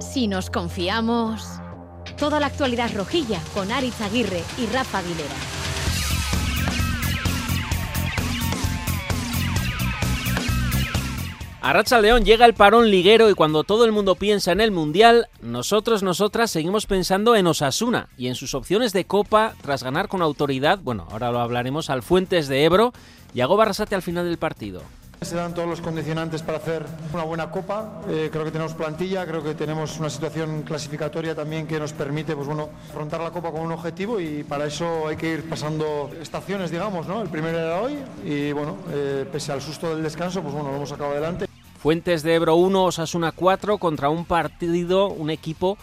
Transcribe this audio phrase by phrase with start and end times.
[0.00, 1.60] Si nos confiamos,
[2.18, 5.34] toda la actualidad rojilla con Aritz Aguirre y Rafa Aguilera.
[11.62, 14.72] A Racha León llega el parón liguero y cuando todo el mundo piensa en el
[14.72, 20.08] Mundial, nosotros, nosotras seguimos pensando en Osasuna y en sus opciones de Copa tras ganar
[20.08, 22.92] con autoridad, bueno, ahora lo hablaremos, al Fuentes de Ebro
[23.32, 24.82] y a Barrasate al final del partido.
[25.22, 28.02] Se dan todos los condicionantes para hacer una buena copa.
[28.08, 32.34] Eh, creo que tenemos plantilla, creo que tenemos una situación clasificatoria también que nos permite
[32.34, 36.10] pues bueno, afrontar la copa con un objetivo y para eso hay que ir pasando
[36.20, 37.06] estaciones, digamos.
[37.06, 37.22] ¿no?
[37.22, 40.76] El primero era hoy y bueno, eh, pese al susto del descanso, pues bueno, lo
[40.76, 41.46] hemos sacado adelante.
[41.78, 45.78] Fuentes de Ebro 1, Osasuna 4 contra un partido, un equipo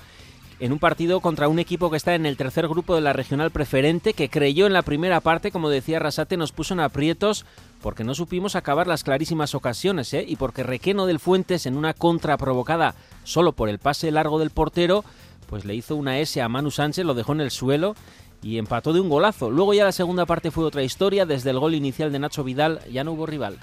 [0.59, 3.51] en un partido contra un equipo que está en el tercer grupo de la regional
[3.51, 7.45] preferente, que creyó en la primera parte, como decía Rasate, nos puso en aprietos
[7.81, 10.25] porque no supimos acabar las clarísimas ocasiones, ¿eh?
[10.27, 14.49] y porque Requeno del Fuentes, en una contra provocada solo por el pase largo del
[14.49, 15.03] portero,
[15.47, 17.95] pues le hizo una S a Manu Sánchez, lo dejó en el suelo
[18.41, 19.49] y empató de un golazo.
[19.49, 22.81] Luego ya la segunda parte fue otra historia, desde el gol inicial de Nacho Vidal
[22.91, 23.57] ya no hubo rival.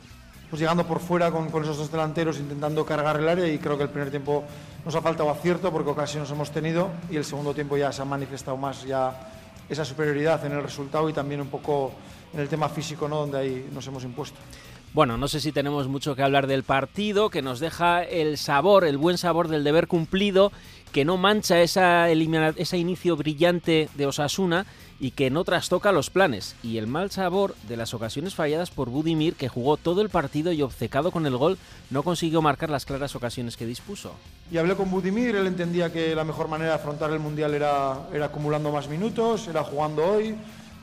[0.51, 3.83] Pues llegando por fuera con, esos dos delanteros, intentando cargar el área y creo que
[3.83, 4.45] el primer tiempo
[4.85, 8.05] nos ha faltado acierto porque ocasiones hemos tenido y el segundo tiempo ya se ha
[8.05, 9.33] manifestado más ya
[9.69, 11.93] esa superioridad en el resultado y también un poco
[12.33, 13.21] en el tema físico, ¿no?
[13.21, 14.39] donde ahí nos hemos impuesto.
[14.97, 18.85] Bueno, no sé si tenemos mucho que hablar del partido, que nos deja el sabor,
[18.87, 20.53] el buen sabor del deber cumplido,
[20.91, 24.65] que no mancha esa ese inicio brillante de Osasuna
[24.99, 26.57] y que no trastoca los planes.
[26.63, 30.51] Y el mal sabor de las ocasiones falladas por Budimir, que jugó todo el partido
[30.53, 31.59] y obcecado con el gol,
[31.91, 34.13] no consiguió marcar las claras ocasiones que dispuso.
[34.51, 38.09] Y hablé con Budimir, él entendía que la mejor manera de afrontar el Mundial era,
[38.15, 40.35] era acumulando más minutos, era jugando hoy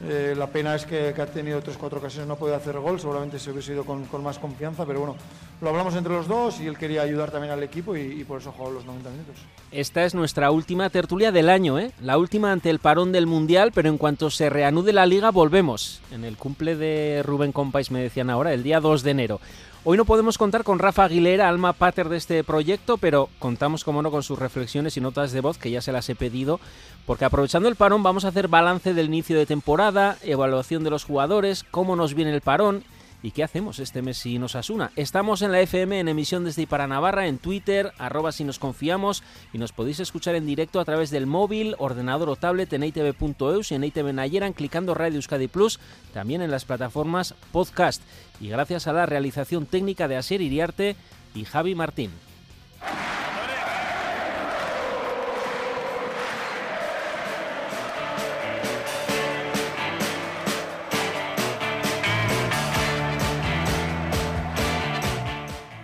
[0.06, 3.40] eh, la pena es que, ha tenido tres cuatro ocasiones, no puede hacer gol, seguramente
[3.40, 5.16] se hubiese ido con, más confianza, pero bueno,
[5.62, 8.52] lo hablamos entre los dos y él quería ayudar también al equipo y, por eso
[8.52, 9.36] jugó los 90 minutos.
[9.72, 11.92] Esta es nuestra última tertulia del año, ¿eh?
[12.02, 16.02] la última ante el parón del Mundial, pero en cuanto se reanude la liga volvemos.
[16.12, 19.40] En el cumple de Rubén Compais me decían ahora, el día 2 de enero.
[19.86, 24.02] Hoy no podemos contar con Rafa Aguilera, alma pater de este proyecto, pero contamos, como
[24.02, 26.62] no, con sus reflexiones y notas de voz, que ya se las he pedido,
[27.06, 31.04] porque aprovechando el parón vamos a hacer balance del inicio de temporada, evaluación de los
[31.04, 32.86] jugadores, cómo nos viene el parón
[33.24, 34.92] ¿Y qué hacemos este mes si nos asuna?
[34.98, 39.24] Estamos en la FM en emisión desde para Navarra, en Twitter, arroba si nos confiamos,
[39.54, 43.72] y nos podéis escuchar en directo a través del móvil, ordenador o tablet en itv.eus
[43.72, 45.80] y en ITV Nayeran clicando Radio Euskadi Plus,
[46.14, 48.02] también en las plataformas podcast.
[48.42, 50.98] Y gracias a la realización técnica de Asier Iriarte
[51.34, 52.12] y Javi Martín.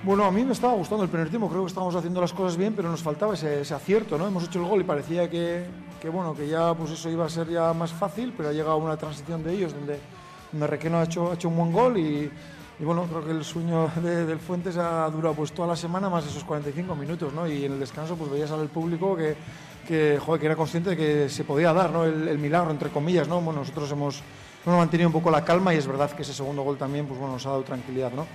[0.02, 2.56] Bueno, a mí me estaba gustando el primer tiempo, creo que estábamos haciendo las cosas
[2.56, 4.28] bien, pero nos faltaba ese, acierto, ¿no?
[4.28, 5.66] Hemos hecho el gol y parecía que,
[6.10, 8.96] bueno, que ya pues eso iba a ser ya más fácil, pero ha llegado una
[8.96, 10.00] transición de ellos donde,
[10.54, 12.32] donde Requeno ha hecho, ha hecho un buen gol y,
[12.80, 16.46] bueno, creo que el sueño del Fuentes ha durado pues toda la semana más esos
[16.46, 17.46] 45 minutos, ¿no?
[17.46, 19.36] Y en el descanso pues veías al público que,
[19.86, 22.06] que, joder, que era consciente de que se podía dar, ¿no?
[22.06, 23.42] El, el milagro, entre comillas, ¿no?
[23.42, 24.24] Bueno, nosotros hemos,
[24.66, 27.20] hemos mantenido un poco la calma y es verdad que ese segundo gol también, pues
[27.20, 28.26] bueno, nos ha dado tranquilidad, ¿no?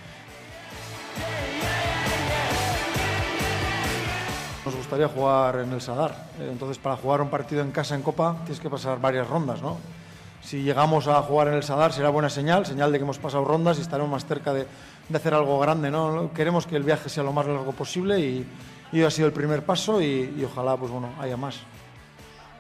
[4.95, 6.13] Gustaría jugar en el Sadar.
[6.39, 9.61] Eh, entonces, para jugar un partido en casa en Copa tienes que pasar varias rondas,
[9.61, 9.79] ¿no?
[10.41, 13.45] Si llegamos a jugar en el Sadar será buena señal, señal de que hemos pasado
[13.45, 14.67] rondas y estaremos más cerca de,
[15.13, 16.31] hacer algo grande, ¿no?
[16.33, 18.47] Queremos que el viaje sea lo más largo posible y,
[18.93, 21.57] y ha sido el primer paso y, ojalá, pues bueno, haya más.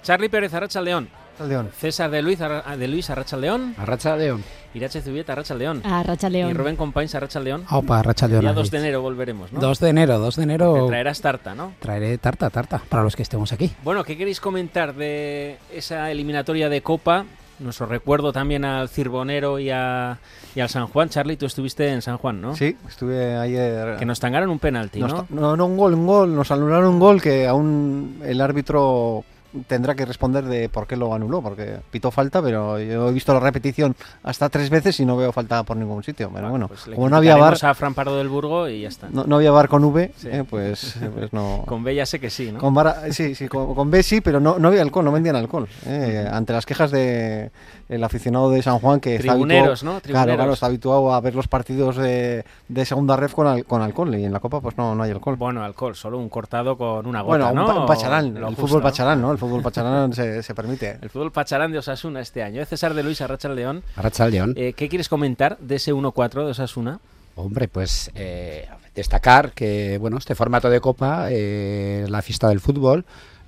[0.02, 1.08] Charlie Pérez Arracha León.
[1.42, 1.70] León.
[1.76, 3.74] César de Luis, de Luis Arracha León.
[3.78, 4.44] Arracha León.
[4.74, 5.82] Irache Zubieta, Arracha León.
[5.84, 6.50] Arracha León.
[6.50, 7.64] Y Rubén Compains, Arracha León.
[7.70, 8.42] Opa, Arracha León.
[8.42, 9.60] Ya 2 de enero volveremos, ¿no?
[9.60, 10.86] 2 de enero, 2 de enero.
[10.86, 11.72] traerás tarta, ¿no?
[11.80, 13.72] Traeré tarta, tarta, para los que estemos aquí.
[13.82, 17.24] Bueno, ¿qué queréis comentar de esa eliminatoria de Copa?
[17.60, 20.18] Nuestro recuerdo también al Cirbonero y, a,
[20.56, 21.08] y al San Juan.
[21.08, 22.56] Charlie, tú estuviste en San Juan, ¿no?
[22.56, 23.96] Sí, estuve ayer.
[23.96, 25.26] Que nos tangaron un penalti, ¿no?
[25.30, 26.34] No, no, un gol, un gol.
[26.34, 29.24] Nos anularon un gol que aún el árbitro
[29.66, 33.32] tendrá que responder de por qué lo anuló, porque pitó falta, pero yo he visto
[33.32, 36.30] la repetición hasta tres veces y no veo falta por ningún sitio.
[36.32, 37.56] Pero bueno, pues como no había bar.
[37.62, 39.08] a Fran Pardo del Burgo y ya está.
[39.10, 41.62] No, había bar con V, eh, pues, pues, no.
[41.66, 42.58] con B ya sé que sí, ¿no?
[42.58, 42.74] Con
[43.10, 45.68] sí, sí, con, B sí, pero no, no había alcohol, no vendían alcohol.
[45.86, 47.50] Eh, ante las quejas de
[47.88, 50.00] el aficionado de San Juan que está habituado, ¿no?
[50.00, 54.14] Claro, claro, está habituado a ver los partidos de, de segunda ref con, con alcohol
[54.14, 55.36] y en la Copa pues no, no hay alcohol.
[55.36, 59.20] Bueno, alcohol, solo un cortado con una gota, bueno, un, un pacharán, el fútbol pacharán,
[59.20, 59.32] ¿no?
[59.32, 60.98] El fútbol pacharán se, se, permite.
[61.00, 62.62] El fútbol pacharán de Osasuna este año.
[62.62, 62.66] ¿eh?
[62.66, 63.82] César de Luis Arracha León.
[63.96, 64.54] Arracha León.
[64.56, 67.00] Eh, ¿Qué quieres comentar de ese 1-4 de Osasuna?
[67.36, 73.04] Hombre, pues eh, destacar que bueno este formato de Copa, eh, la fiesta del fútbol,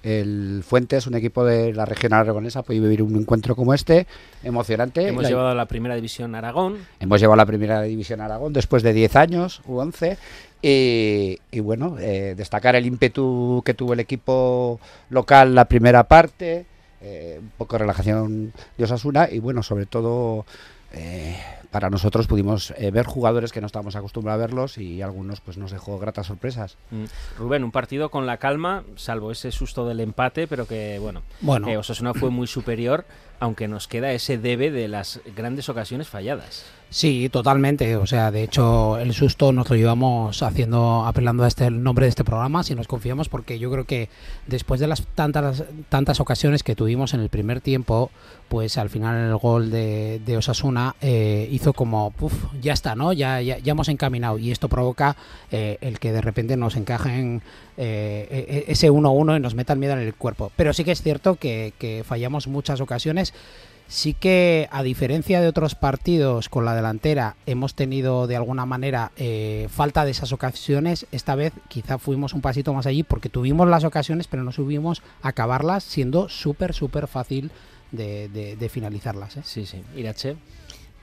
[0.06, 4.06] el Fuentes, un equipo de la región aragonesa, puede vivir un encuentro como este,
[4.44, 5.08] emocionante.
[5.08, 6.78] Hemos La- llevado a la primera división Aragón.
[7.00, 10.16] Hemos llevado a la primera división Aragón después de 10 años u 11.
[10.62, 14.80] Y, y bueno, eh, destacar el ímpetu que tuvo el equipo
[15.10, 16.64] local la primera parte,
[17.02, 20.46] eh, un poco de relajación de Osasuna y bueno, sobre todo
[20.92, 21.36] eh,
[21.76, 25.58] para nosotros pudimos eh, ver jugadores que no estábamos acostumbrados a verlos y algunos pues
[25.58, 26.78] nos dejó gratas sorpresas.
[26.90, 27.04] Mm.
[27.36, 31.68] Rubén, un partido con la calma, salvo ese susto del empate, pero que bueno, Bueno.
[31.68, 33.04] eh, Osasuna fue muy superior,
[33.40, 36.64] aunque nos queda ese debe de las grandes ocasiones falladas.
[36.88, 37.96] Sí, totalmente.
[37.96, 42.06] O sea, de hecho, el susto nos lo llevamos haciendo, apelando a este el nombre
[42.06, 44.08] de este programa, si nos confiamos, porque yo creo que
[44.46, 48.10] después de las tantas tantas ocasiones que tuvimos en el primer tiempo,
[48.48, 53.12] pues al final el gol de, de Osasuna eh, hizo como, puf, ya está, ¿no?
[53.12, 55.16] Ya, ya, ya hemos encaminado y esto provoca
[55.50, 57.42] eh, el que de repente nos encajen
[57.76, 60.52] eh, e- ese 1-1 y nos metan miedo en el cuerpo.
[60.56, 63.34] Pero sí que es cierto que, fallamos muchas ocasiones.
[63.88, 69.12] Sí que, a diferencia de otros partidos con la delantera, hemos tenido de alguna manera
[69.16, 71.06] eh, falta de esas ocasiones.
[71.12, 75.02] Esta vez quizá fuimos un pasito más allí porque tuvimos las ocasiones, pero no subimos
[75.22, 77.52] a acabarlas, siendo súper, súper fácil
[77.92, 79.36] de finalizarlas.
[79.36, 79.42] ¿eh?
[79.44, 79.82] Sí, sí.
[79.94, 80.36] Irache.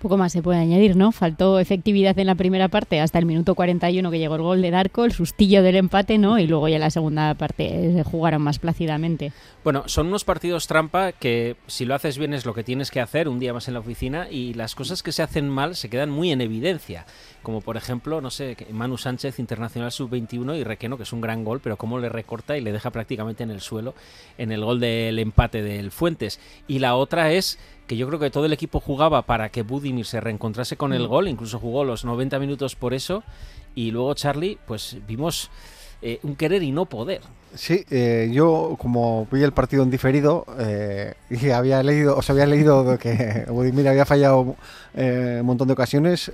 [0.04, 1.14] Poco más se puede añadir, ¿no?
[1.14, 4.70] Faltó efectividad en la primera parte hasta el minuto 41 que llegó el gol de
[4.70, 6.38] Darko, el sustillo del empate, ¿no?
[6.40, 9.32] Y luego ya en la segunda parte eh, jugaron más plácidamente.
[9.64, 13.00] Bueno, son unos partidos trampa que si lo haces bien es lo que tienes que
[13.00, 15.90] hacer un día más en la oficina y las cosas que se hacen mal se
[15.90, 17.06] quedan muy en evidencia.
[17.42, 21.46] Como por ejemplo, no sé, Manu Sánchez, internacional sub-21 y Requeno, que es un gran
[21.46, 23.96] gol, pero cómo le recorta y le deja prácticamente en el suelo
[24.38, 26.42] en el gol del empate del Fuentes.
[26.68, 27.58] Y la otra es
[27.88, 31.08] que yo creo que todo el equipo jugaba para que Budimir se reencontrase con el
[31.08, 33.24] gol, incluso jugó los 90 minutos por eso.
[33.76, 35.50] Y luego Charlie, pues vimos
[36.02, 37.22] eh, un querer y no poder.
[37.56, 42.46] Sí, eh, yo como vi el partido en diferido eh, y había leído, os había
[42.46, 44.56] leído que Budimir había fallado
[44.96, 46.32] eh, un montón de ocasiones,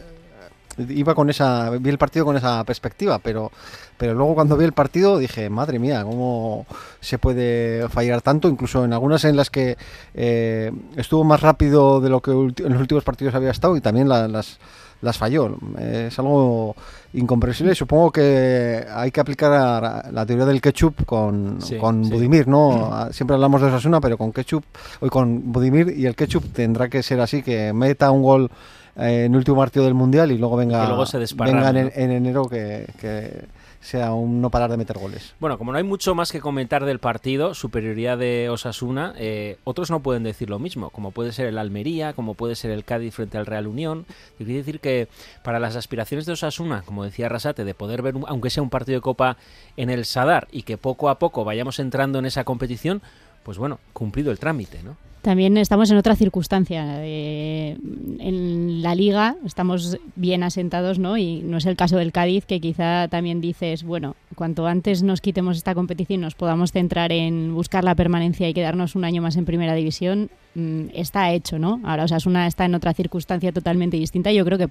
[0.90, 3.52] iba con esa, vi el partido con esa perspectiva, pero,
[3.98, 6.66] pero luego cuando vi el partido dije, madre mía, cómo
[7.02, 9.78] se puede fallar tanto, incluso en algunas en las que
[10.14, 14.08] eh, estuvo más rápido de lo que en los últimos partidos había estado y también
[14.10, 14.60] la- las
[15.02, 15.56] las falló.
[15.80, 16.76] Es algo
[17.14, 17.74] incomprensible.
[17.74, 22.12] Supongo que hay que aplicar la teoría del ketchup con, Sí, con sí.
[22.12, 22.90] Budimir, ¿no?
[22.92, 24.66] Ah, Siempre hablamos de Osasuna, pero con ketchup,
[25.00, 28.52] hoy con Budimir y el ketchup tendrá que ser así, que meta un gol
[29.00, 31.92] eh, en el último partido del Mundial y luego venga, luego se venga en, ¿no?
[31.96, 33.46] en enero que, que
[33.81, 35.34] sea un no parar de meter goles.
[35.40, 39.90] Bueno, como no hay mucho más que comentar del partido, superioridad de Osasuna, eh, otros
[39.90, 43.13] no pueden decir lo mismo, como puede ser el Almería, como puede ser el Cádiz
[43.16, 44.06] frente al Real Unión.
[44.38, 45.07] Y Quiere decir que
[45.44, 48.69] para las aspiraciones de Osasuna, como decía Rasate, de poder ver, un- aunque sea un
[48.69, 49.38] partido de Copa
[49.78, 53.01] en el Sadar y que poco a poco vayamos entrando en esa competición,
[53.44, 54.98] pues bueno, cumplido el trámite, ¿no?
[55.21, 56.86] También estamos en otra circunstancia.
[57.06, 57.77] eh,
[58.19, 61.18] en la liga estamos bien asentados, ¿no?
[61.18, 65.19] Y no es el caso del Cádiz, que quizá también dices, bueno, cuanto antes nos
[65.19, 69.36] quitemos esta competición, nos podamos centrar en buscar la permanencia y quedarnos un año más
[69.36, 71.81] en primera división, mm, está hecho, ¿no?
[71.83, 74.31] Ahora Osasuna está en otra circunstancia totalmente distinta.
[74.31, 74.69] Yo creo que,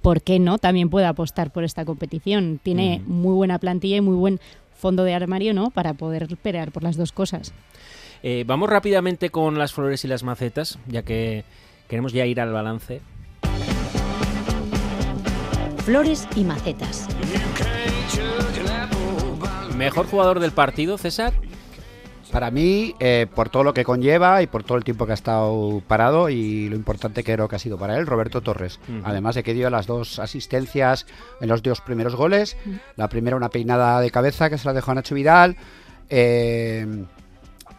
[0.00, 0.56] ¿por qué no?
[0.56, 2.58] También puede apostar por esta competición.
[2.62, 3.12] Tiene Mm.
[3.12, 4.40] muy buena plantilla y muy buen
[4.74, 5.70] fondo de armario, ¿no?
[5.70, 7.52] Para poder pelear por las dos cosas.
[8.22, 11.44] Eh, vamos rápidamente con las flores y las macetas, ya que
[11.88, 13.00] queremos ya ir al balance.
[15.84, 17.08] Flores y macetas.
[19.76, 21.32] Mejor jugador del partido, César.
[22.30, 25.14] Para mí, eh, por todo lo que conlleva y por todo el tiempo que ha
[25.14, 28.78] estado parado y lo importante que creo que ha sido para él, Roberto Torres.
[29.02, 31.06] Además de que dio las dos asistencias
[31.40, 32.56] en los dos primeros goles.
[32.96, 35.56] La primera una peinada de cabeza que se la dejó a Nacho Vidal.
[36.08, 36.86] Eh,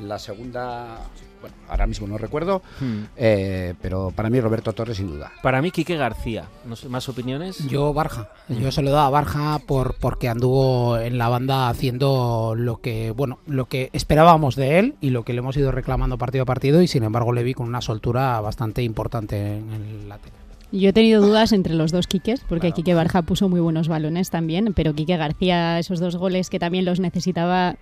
[0.01, 0.97] la segunda,
[1.41, 3.03] bueno, ahora mismo no recuerdo, Hmm.
[3.15, 5.31] eh, pero para mí Roberto Torres sin duda.
[5.41, 6.45] Para mí, Quique García.
[6.65, 7.67] No sé, ¿Más opiniones?
[7.67, 11.69] Yo Barja, yo se lo he dado a Barja por porque anduvo en la banda
[11.69, 15.71] haciendo lo que bueno lo que esperábamos de él y lo que le hemos ido
[15.71, 19.71] reclamando partido a partido y sin embargo le vi con una soltura bastante importante en
[19.71, 20.40] el lateral.
[20.71, 24.29] Yo he tenido dudas entre los dos Quiques, porque Quique Barja puso muy buenos balones
[24.29, 27.75] también, pero Quique García, esos dos goles que también los necesitaba,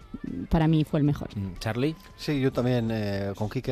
[0.50, 1.30] para mí fue el mejor.
[1.38, 1.96] Mm, Charlie.
[2.18, 3.72] Sí, yo también eh, con Quique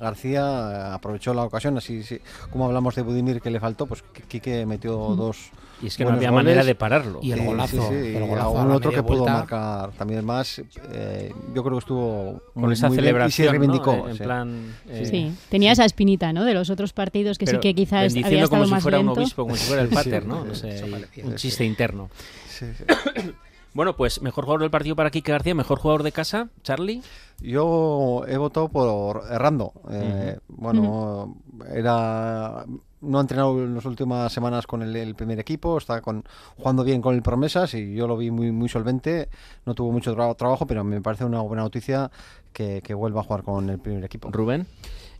[0.00, 2.18] García eh, aprovechó la ocasión, así sí,
[2.50, 5.50] como hablamos de Budimir que le faltó, pues Qui- Quique metió dos,
[5.82, 6.44] Y es que no había goles.
[6.44, 7.20] manera de pararlo.
[7.22, 9.90] Y el golazo, sí, sí, el y golazo a algún la otro que pudo marcar
[9.92, 10.60] también más.
[10.92, 13.96] eh, yo creo que estuvo con muy, esa muy bien celebración, y se reivindicó.
[13.96, 14.08] ¿no?
[14.10, 14.22] En sí.
[14.22, 14.74] plan...
[14.88, 16.44] eh, Sí, tenía esa espinita, ¿no?
[16.44, 18.98] De los otros partidos que pero sí que quizás había estado como si más fuera
[18.98, 19.12] lento.
[19.14, 20.54] un obispo, como si fuera el pater, sí, ¿no?
[20.54, 20.84] sé,
[21.24, 21.36] un sí.
[21.36, 22.10] chiste interno.
[22.48, 22.84] Sí, sí.
[23.72, 27.02] Bueno, pues mejor jugador del partido para Kike García, mejor jugador de casa, Charlie.
[27.40, 29.72] Yo he votado por Errando.
[29.92, 31.36] Eh, Bueno,
[31.72, 32.64] era
[33.00, 36.24] no ha entrenado en las últimas semanas con el, el primer equipo, está con,
[36.56, 39.28] jugando bien con el Promesas y yo lo vi muy muy solvente.
[39.64, 42.10] No tuvo mucho tra- trabajo, pero me parece una buena noticia
[42.52, 44.30] que, que vuelva a jugar con el primer equipo.
[44.30, 44.66] Rubén.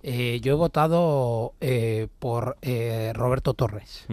[0.02, 4.06] Eh, yo he votado eh, por eh, Roberto Torres.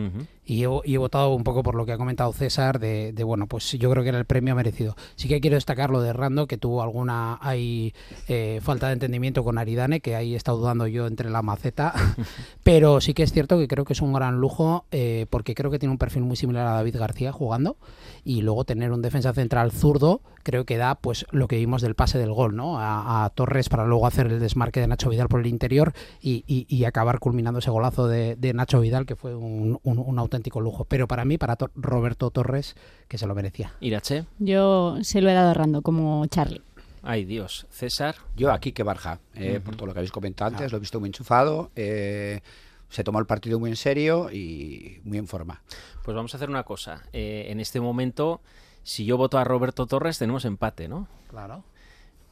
[0.49, 3.23] Y he, y he votado un poco por lo que ha comentado César, de, de,
[3.25, 4.95] bueno, pues yo creo que era el premio merecido.
[5.15, 7.93] Sí que quiero destacar lo de Rando, que tuvo alguna hay
[8.29, 11.93] eh, falta de entendimiento con Aridane, que ahí he estado dudando yo entre la maceta,
[12.63, 15.69] pero sí que es cierto que creo que es un gran lujo, eh, porque creo
[15.69, 17.75] que tiene un perfil muy similar a David García jugando,
[18.23, 21.95] y luego tener un defensa central zurdo, creo que da pues lo que vimos del
[21.95, 22.79] pase del gol, ¿no?
[22.79, 26.45] A, a Torres para luego hacer el desmarque de Nacho Vidal por el interior y,
[26.47, 30.19] y- y acabar culminando ese golazo de, de Nacho Vidal, que fue un, un- un
[30.19, 30.85] auténtico lujo.
[30.85, 32.75] Pero para mí, para Roberto Torres,
[33.07, 33.73] que se lo merecía.
[33.79, 34.25] Irache.
[34.39, 36.61] Yo se lo he dado a Rando como Charlie.
[37.03, 37.67] Ay, Dios.
[37.69, 38.15] César.
[38.35, 40.99] Yo aquí que Barja, eh, por todo lo que habéis comentado antes, lo he visto
[40.99, 42.41] muy enchufado, eh,
[42.89, 45.61] se tomó el partido muy en serio y muy en forma.
[46.03, 47.03] Pues vamos a hacer una cosa.
[47.13, 48.41] Eh, en este momento,
[48.83, 51.07] si yo voto a Roberto Torres, tenemos empate, ¿no?
[51.29, 51.63] Claro.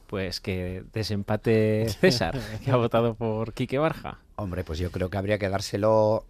[0.06, 4.18] Pues que desempate César, que ha votado por Quique Barja.
[4.36, 6.24] Hombre, pues yo creo que habría que dárselo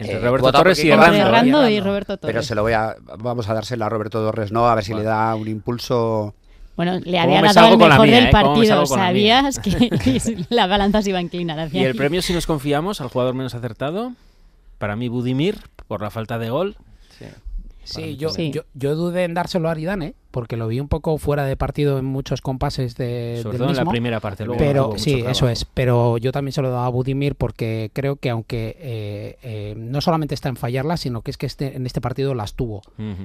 [0.00, 1.68] Entre Eh, Roberto Torres y Entre Errando.
[1.68, 1.78] Y.
[1.80, 2.32] Roberto Torres.
[2.34, 4.68] Pero se lo voy a, vamos a dárselo a Roberto Torres, ¿no?
[4.68, 6.34] A ver si le da un impulso.
[6.76, 8.30] Bueno, le ¿Cómo había dado el con la mejor mía, del eh?
[8.32, 8.84] ¿Cómo me partido.
[8.84, 9.04] con la?
[9.06, 13.00] Sabías que la balanza se iba a inclinar hacia Y el premio, si nos confiamos,
[13.02, 14.12] al jugador menos acertado,
[14.78, 16.76] para mí Budimir, por la falta de gol.
[17.18, 17.26] Sí,
[18.16, 18.50] yo, Sí.
[18.50, 21.98] Yo, yo dudé en dárselo a Aridane, porque lo vi un poco fuera de partido
[21.98, 24.44] en muchos compases de, Sobre del todo en la primera parte.
[24.44, 25.64] luego Pero sí, eso es.
[25.64, 30.00] Pero yo también se lo daba a Budimir porque creo que aunque eh, eh, no
[30.00, 32.82] solamente está en fallarlas, sino que es que este, en este partido las tuvo.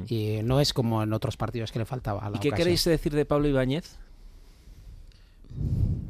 [0.07, 2.21] Y no es como en otros partidos que le faltaba.
[2.25, 2.57] a la ¿Y qué ocasión.
[2.65, 3.97] queréis decir de Pablo Ibáñez?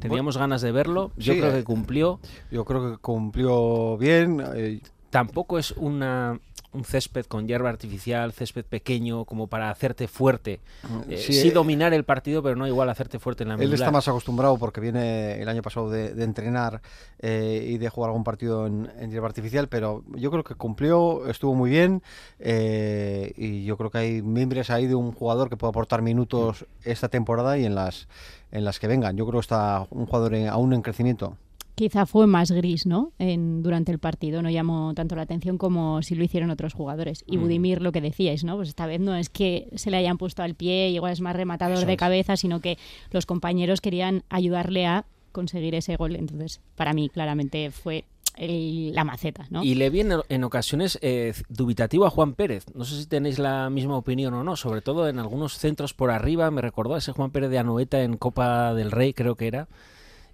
[0.00, 1.10] Teníamos ganas de verlo.
[1.16, 2.20] Yo Sí, creo eh, que cumplió.
[2.50, 4.42] Yo creo que cumplió bien.
[4.54, 6.38] eh, Tampoco es una,
[6.76, 10.60] un césped con hierba artificial, césped pequeño, como para hacerte fuerte.
[11.08, 13.62] Eh, sí, sí, eh, dominar el partido, pero no igual hacerte fuerte en la Él
[13.62, 13.92] está medular.
[13.92, 16.82] más acostumbrado porque viene el año pasado de, de entrenar
[17.18, 21.26] eh, y de jugar algún partido en, en hierba artificial, pero yo creo que cumplió,
[21.28, 22.02] estuvo muy bien
[22.38, 26.66] eh, y yo creo que hay miembros ahí de un jugador que puede aportar minutos
[26.84, 28.06] esta temporada y en las
[28.52, 29.16] en las que vengan.
[29.16, 31.36] Yo creo que está un jugador en- aún en crecimiento.
[31.76, 33.12] Quizá fue más gris, ¿no?
[33.18, 34.42] En, durante el partido.
[34.42, 37.22] No llamó tanto la atención como si lo hicieron otros jugadores.
[37.26, 37.40] Y Mm.
[37.42, 38.56] Budimir, lo que decíais, ¿no?
[38.56, 41.36] Pues esta vez no es que se le hayan puesto al pie, igual es más
[41.36, 41.98] rematador Eso de es.
[41.98, 42.78] cabeza, sino que
[43.12, 46.16] los compañeros querían ayudarle a conseguir ese gol.
[46.16, 48.04] Entonces, para mí, claramente fue
[48.38, 49.62] el- la maceta, ¿no?
[49.62, 52.64] Y le vi en, en ocasiones eh, dubitativo a Juan Pérez.
[52.74, 54.56] No sé si tenéis la misma opinión o no.
[54.56, 56.50] Sobre todo en algunos centros por arriba.
[56.50, 59.68] Me recordó a ese Juan Pérez de Anoeta en Copa del Rey, creo que era.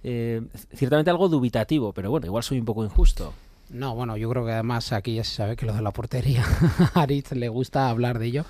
[0.04, 0.42] Eh,
[0.74, 3.32] ciertamente algo dubitativo, pero bueno, igual soy un poco injusto.
[3.70, 6.44] No, bueno, yo creo que además aquí ya se sabe que lo de la portería,
[6.94, 8.44] a Aritz le gusta hablar de ello.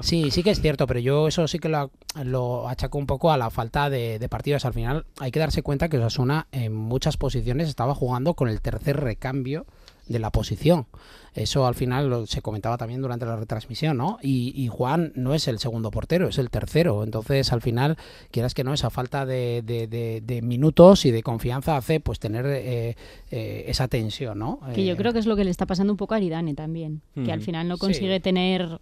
[0.00, 3.36] Sí, sí que es cierto, pero yo eso sí que lo, achaco un poco a
[3.36, 4.64] la falta de, de partidos.
[4.64, 8.60] Al final hay que darse cuenta que Osasuna en muchas posiciones estaba jugando con el
[8.60, 9.66] tercer recambio
[10.08, 10.86] de la posición.
[11.34, 14.18] Eso al final lo- se comentaba también durante la retransmisión, ¿no?
[14.22, 17.04] Y, y Juan no es el segundo portero, es el tercero.
[17.04, 17.96] Entonces, al final,
[18.32, 22.18] quieras que no, esa falta de, de- de- de minutos y de confianza hace pues
[22.18, 22.96] tener eh,
[23.30, 24.60] eh, esa tensión, ¿no?
[24.74, 26.54] Que yo Eh, creo que es lo que le está pasando un poco a Aridane
[26.54, 27.80] también, que al final no Sí.
[27.80, 28.80] consigue tener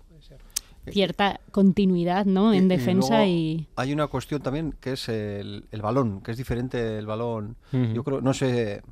[0.89, 2.53] cierta continuidad, ¿no?
[2.55, 3.67] En Y- defensa y...
[3.77, 7.57] Hay una cuestión también que es el, el balón, que es diferente el balón.
[7.73, 8.83] Yo creo, no sé,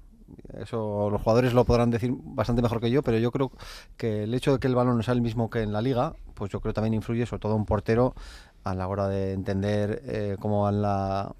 [0.58, 3.50] eso los jugadores lo podrán decir bastante mejor que yo, pero yo creo
[3.96, 6.14] que el hecho de que el balón no sea el mismo que en la liga,
[6.34, 8.14] pues yo creo también influye, sobre todo un portero,
[8.64, 11.32] a la hora de entender eh, cómo van la,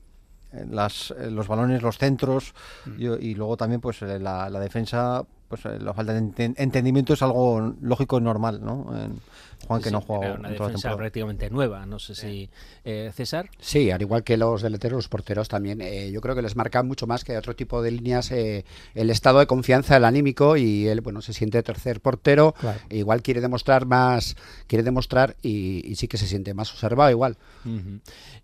[0.71, 2.55] las, los balones, los centros,
[2.99, 6.55] yo- y luego también pues eh, la, la defensa, pues eh, la falta de enten-
[6.59, 8.87] entendimiento es algo lógico y normal, ¿no?
[8.97, 9.19] En
[9.67, 11.87] Juan que Sí, no ha jugado era una en toda la defensa prácticamente nueva.
[11.87, 12.51] No sé si
[12.85, 13.49] eh, César.
[13.59, 15.81] Sí, al igual que los delanteros, los porteros también.
[15.81, 19.11] eh, yo creo que les marca mucho más que otro tipo de líneas eh, el
[19.11, 22.55] estado de confianza, el anímico y él, bueno, se siente tercer portero.
[22.61, 22.79] Claro.
[22.89, 27.11] e igual quiere demostrar más, quiere demostrar y, y sí que se siente más observado
[27.11, 27.37] igual.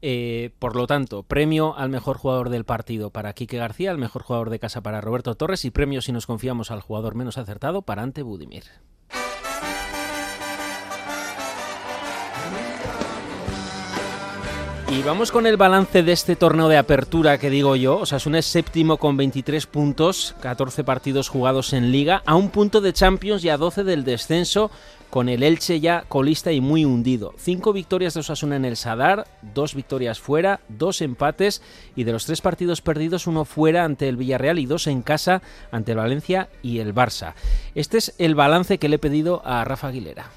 [0.02, 4.22] Eh, por lo tanto, premio al mejor jugador del partido para Quique García, al mejor
[4.22, 7.82] jugador de casa para Roberto Torres y premio si nos confiamos al jugador menos acertado
[7.82, 8.64] para Ante Budimir.
[14.90, 17.98] Y vamos con el balance de este torneo de apertura que digo yo.
[17.98, 22.80] O sea, es séptimo con 23 puntos, 14 partidos jugados en liga, a un punto
[22.80, 24.72] de Champions y a 12 del descenso,
[25.08, 27.34] con el Elche ya colista y muy hundido.
[27.38, 31.62] Cinco victorias de Osasuna en el Sadar, dos victorias fuera, dos empates
[31.94, 35.40] y de los tres partidos perdidos, uno fuera ante el Villarreal y dos en casa
[35.70, 37.34] ante el Valencia y el Barça.
[37.76, 40.30] Este es el balance que le he pedido a Rafa Aguilera.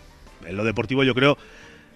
[0.46, 1.40] En lo deportivo yo creo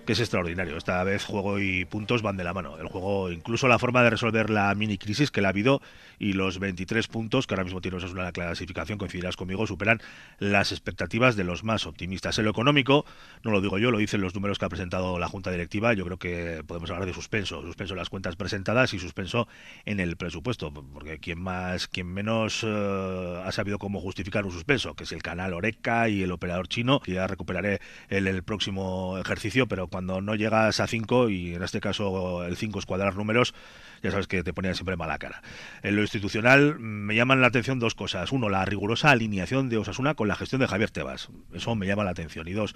[0.08, 0.78] que es extraordinario.
[0.78, 2.78] Esta vez juego y puntos van de la mano.
[2.80, 5.82] El juego, incluso la forma de resolver la mini crisis que la ha habido
[6.18, 10.02] y los 23 puntos que ahora mismo tiene una clasificación, coincidirás conmigo, superan
[10.40, 12.40] las expectativas de los más optimistas.
[12.40, 13.06] En lo económico,
[13.44, 15.94] no lo digo yo, lo dicen los números que ha presentado la Junta Directiva.
[15.94, 19.50] Yo creo que podemos hablar de suspenso, suspenso en las cuentas presentadas y suspenso
[19.84, 24.96] en el presupuesto, porque quien más, quien menos eh, ha sabido cómo justificar un suspenso,
[24.96, 29.18] que es el canal Oreca y el operador chino, que ya recuperaré el, el próximo
[29.18, 33.16] ejercicio, pero cuando no llegas a 5, y en este caso el 5 es cuadrar
[33.16, 33.56] números,
[34.04, 35.42] ya sabes que te ponía siempre mala cara.
[35.82, 38.32] En lo institucional me llaman la atención dos cosas.
[38.32, 41.30] Uno, la rigurosa alineación de Osasuna con la gestión de Javier Tebas.
[41.52, 42.48] Eso me llama la atención.
[42.48, 42.76] Y dos,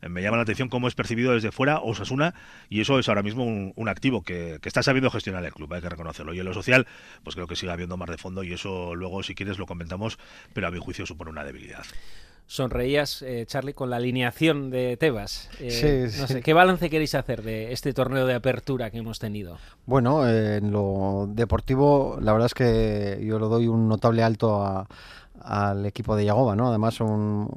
[0.00, 2.32] me llama la atención cómo es percibido desde fuera Osasuna
[2.70, 5.82] y eso es ahora mismo un, activo que, que, está sabiendo gestionar el club, hay
[5.82, 6.32] que reconocerlo.
[6.32, 6.86] Y en lo social,
[7.22, 10.18] pues creo que sigue habiendo más de fondo y eso luego, si quieres, lo comentamos,
[10.54, 11.84] pero a mi juicio supone una debilidad
[12.46, 15.48] sonreías, eh, Charlie, con la alineación de Tebas.
[15.60, 19.58] Eh, no sé, ¿qué balance queréis hacer de este torneo de apertura que hemos tenido?
[19.86, 24.86] Bueno, en lo deportivo, la verdad es que yo lo doy un notable alto a
[25.44, 26.68] al equipo de Yagoba, ¿no?
[26.68, 27.48] Además un,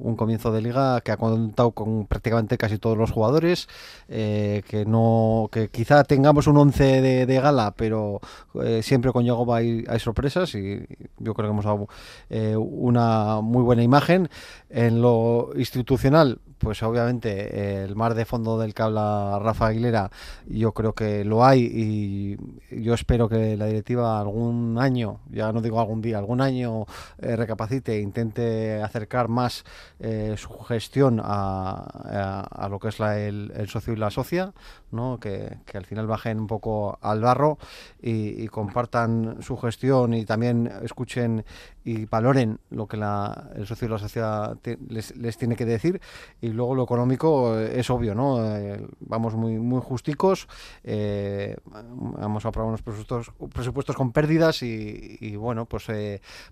[0.00, 3.68] un, comienzo de liga que ha contado con prácticamente casi todos los jugadores,
[4.08, 8.20] eh, que no, que quizá tengamos un 11 de, gala, pero
[8.62, 10.86] eh, siempre con Yagoba hay, hay, sorpresas y
[11.18, 11.88] yo creo que hemos dado
[12.30, 14.28] eh, una muy buena imagen.
[14.70, 20.10] En lo institucional, pues obviamente el mar de fondo del que habla Rafa Aguilera,
[20.46, 25.62] yo creo que lo hay y yo espero que la directiva algún año, ya no
[25.62, 26.86] digo algún día, algún año
[27.28, 29.64] eh, recapacite e intente acercar más
[30.00, 34.54] eh, su gestión a, a, lo que es la, el, socio y la socia,
[34.92, 35.18] ¿no?
[35.20, 37.58] que, que, al final bajen un poco al barro
[38.00, 41.44] y, y, compartan su gestión y también escuchen
[41.84, 44.56] y valoren lo que la, el socio y la socia
[44.88, 46.00] les, les tiene que decir.
[46.40, 48.38] Y luego lo económico eh, es obvio, ¿no?
[49.00, 50.48] vamos muy, muy justicos,
[50.84, 55.88] vamos a aprobar unos presupuestos, presupuestos con pérdidas y, y bueno, pues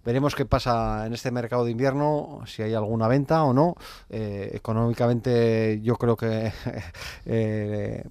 [0.05, 3.75] veremos qué pasa en este mercado de invierno, si hay alguna venta o no.
[4.11, 6.53] Eh, económicamente yo creo que
[7.27, 8.05] eh,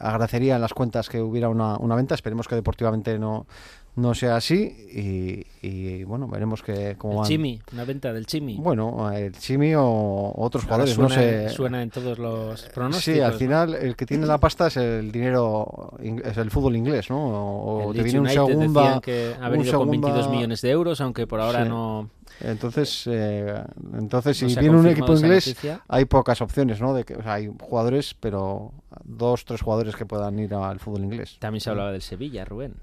[0.00, 2.14] agradecería en las cuentas que hubiera una, una venta.
[2.14, 3.46] Esperemos que deportivamente no,
[3.98, 8.56] no sea así y, bueno, veremos que cómo el Chimi, una venta del Chimi.
[8.56, 11.48] Bueno, el Chimi o otros jugadores, suena, no sé.
[11.50, 13.16] Suena en todos los pronósticos.
[13.16, 17.10] Sí, al final el que tiene la pasta es el dinero, es el fútbol inglés,
[17.10, 17.18] ¿no?
[17.18, 21.40] O, te viene un segundo que ha venido con 22 millones de euros, aunque por
[21.40, 22.08] ahora no...
[22.40, 23.52] Entonces, eh,
[23.94, 25.56] entonces si viene un equipo inglés,
[25.88, 26.94] hay pocas opciones, ¿no?
[26.94, 31.02] De que, o sea, hay jugadores, pero dos, tres jugadores que puedan ir al fútbol
[31.02, 31.36] inglés.
[31.40, 32.74] También se hablaba del Sevilla, Rubén.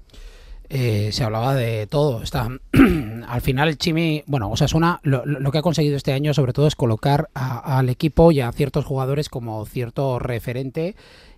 [0.68, 2.22] Eh, se hablaba de todo.
[2.22, 2.48] Está,
[3.28, 6.52] al final Chimi, bueno, o sea, suena, lo, lo, que ha conseguido este año sobre
[6.52, 10.96] todo es colocar al equipo y a ciertos jugadores como cierto referente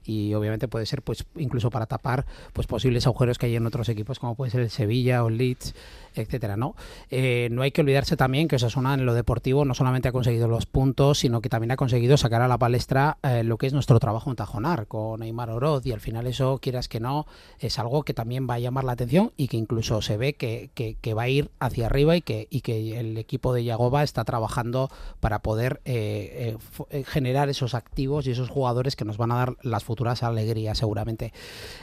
[0.09, 3.91] y obviamente puede ser pues incluso para tapar pues posibles agujeros que hay en otros
[3.91, 5.75] equipos como puede ser el Sevilla o el Leeds
[6.15, 6.75] etcétera no
[7.11, 10.49] eh, no hay que olvidarse también que Osasuna en lo deportivo no solamente ha conseguido
[10.49, 13.75] los puntos sino que también ha conseguido sacar a la palestra eh, lo que es
[13.75, 17.27] nuestro trabajo en Tajonar con Neymar Oroz y al final eso quieras que no
[17.59, 20.71] es algo que también va a llamar la atención y que incluso se ve que,
[20.75, 24.25] que, va a ir hacia arriba y que, y que el equipo de Yagoba está
[24.25, 24.91] trabajando
[25.21, 26.57] para poder eh,
[27.07, 31.33] generar esos activos y esos jugadores que nos van a dar las futuras alegría seguramente.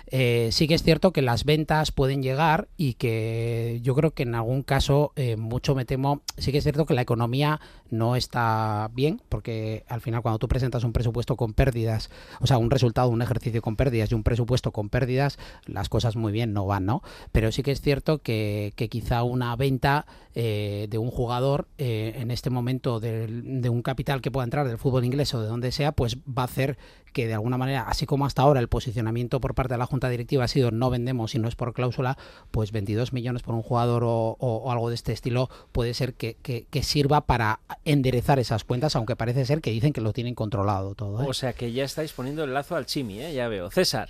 [0.07, 4.23] Eh, sí que es cierto que las ventas pueden llegar y que yo creo que
[4.23, 8.15] en algún caso eh, mucho me temo, sí que es cierto que la economía no
[8.15, 12.71] está bien porque al final cuando tú presentas un presupuesto con pérdidas, o sea, un
[12.71, 16.65] resultado, un ejercicio con pérdidas y un presupuesto con pérdidas, las cosas muy bien no
[16.65, 17.01] van, ¿no?
[17.31, 22.49] Pero sí que es cierto que, quizá una venta eh, de un jugador en este
[22.49, 26.17] momento de, un capital que pueda entrar del fútbol inglés o de donde sea, pues
[26.17, 26.77] va a hacer
[27.15, 30.09] que de alguna manera, así como hasta ahora el posicionamiento por parte de la Junta
[30.09, 32.17] Directiva ha sido no vendemos y no es por cláusula,
[32.51, 36.35] pues 22 millones por un jugador o, algo de este estilo puede ser que,
[36.81, 41.21] sirva para enderezar esas cuentas, aunque parece ser que dicen que lo tienen controlado todo.
[41.23, 41.25] ¿eh?
[41.27, 43.33] O sea que ya estáis poniendo el lazo al chimi, ¿eh?
[43.33, 43.71] ya veo.
[43.71, 44.09] César.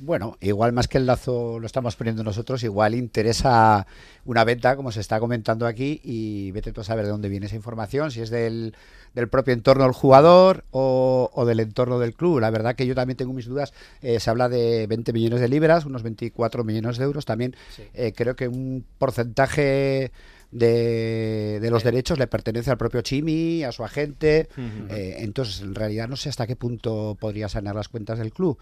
[0.00, 3.84] Bueno, igual más que el lazo lo estamos poniendo nosotros, igual interesa
[4.24, 7.46] una venta, como se está comentando aquí, y vete tú a saber de dónde viene
[7.46, 8.76] esa información, si es del,
[9.14, 12.38] del propio entorno del jugador o, o, del entorno del club.
[12.38, 13.72] La verdad que yo también tengo mis dudas.
[14.00, 17.24] Eh, se habla de 20 millones de libras, unos 24 millones de euros.
[17.24, 17.82] También sí.
[17.94, 20.12] eh, creo que un porcentaje
[20.50, 24.48] de, de, los derechos le pertenece al propio Chimi, a su agente.
[24.56, 24.90] Uh -huh.
[24.90, 28.58] eh, entonces, en realidad no sé hasta qué punto podría sanear las cuentas del club.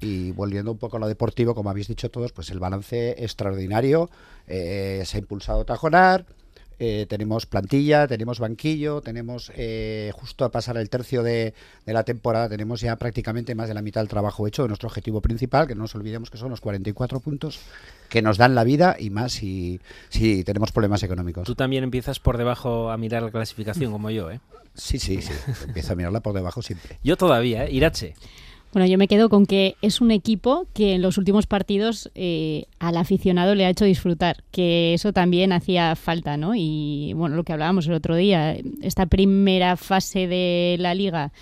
[0.00, 4.10] Y volviendo un poco a lo deportivo, como habéis dicho todos, pues el balance extraordinario.
[4.46, 6.26] Eh, se ha impulsado Tajonar,
[6.78, 12.04] eh, tenemos plantilla, tenemos banquillo, tenemos eh, justo a pasar el tercio de, de, la
[12.04, 15.66] temporada, tenemos ya prácticamente más de la mitad del trabajo hecho de nuestro objetivo principal,
[15.66, 17.60] que no nos olvidemos que son los 44 puntos
[18.08, 21.44] que nos dan la vida y más si, si tenemos problemas económicos.
[21.44, 24.40] Tú también empiezas por debajo a mirar la clasificación como yo, ¿eh?
[24.74, 25.32] Sí, sí, sí,
[25.66, 26.98] empiezo a mirarla por debajo siempre.
[27.02, 27.72] Yo todavía, ¿eh?
[27.72, 28.14] Irache.
[28.76, 32.66] Bueno, yo me quedo con que es un equipo que en los últimos partidos eh,
[32.78, 36.52] al aficionado le ha hecho disfrutar, que eso también hacía falta, ¿no?
[36.54, 41.32] Y bueno, lo que hablábamos el otro día, esta primera fase de la liga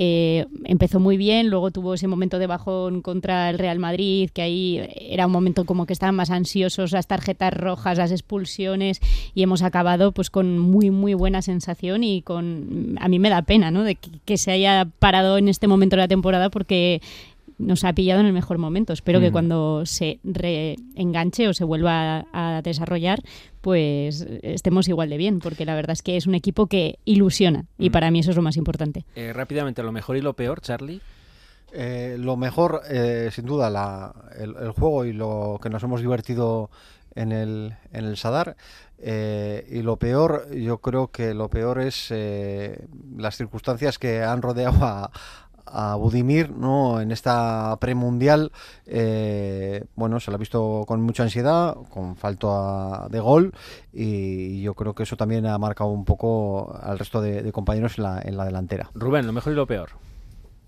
[0.00, 4.42] eh, empezó muy bien, luego tuvo ese momento de bajón contra el Real Madrid, que
[4.42, 9.00] ahí era un momento como que estaban más ansiosos, las tarjetas rojas, las expulsiones,
[9.34, 13.42] y hemos acabado pues con muy muy buena sensación y con a mí me da
[13.42, 13.82] pena, ¿no?
[13.82, 17.02] De que, que se haya parado en este momento de la temporada porque
[17.58, 18.92] nos ha pillado en el mejor momento.
[18.92, 19.22] Espero mm.
[19.22, 23.20] que cuando se reenganche o se vuelva a, a, desarrollar,
[23.60, 27.66] pues estemos igual de bien, porque la verdad es que es un equipo que ilusiona
[27.78, 27.92] y mm.
[27.92, 29.04] para mí eso es lo más importante.
[29.14, 31.00] Eh, rápidamente, lo mejor y lo peor, Charlie.
[31.72, 36.00] Eh, lo mejor, eh, sin duda, la, el, el, juego y lo que nos hemos
[36.00, 36.70] divertido
[37.14, 38.56] en el, en el Sadar.
[38.98, 42.12] Eh, y lo peor, yo creo que lo peor es
[43.16, 45.10] las circunstancias que han rodeado a,
[45.70, 47.00] a Budimir ¿no?
[47.00, 48.52] en esta premundial
[48.86, 53.54] eh, bueno se lo ha visto con mucha ansiedad con falta de gol
[53.92, 57.98] y yo creo que eso también ha marcado un poco al resto de, de compañeros
[57.98, 59.90] en la, en la delantera Rubén lo mejor y lo peor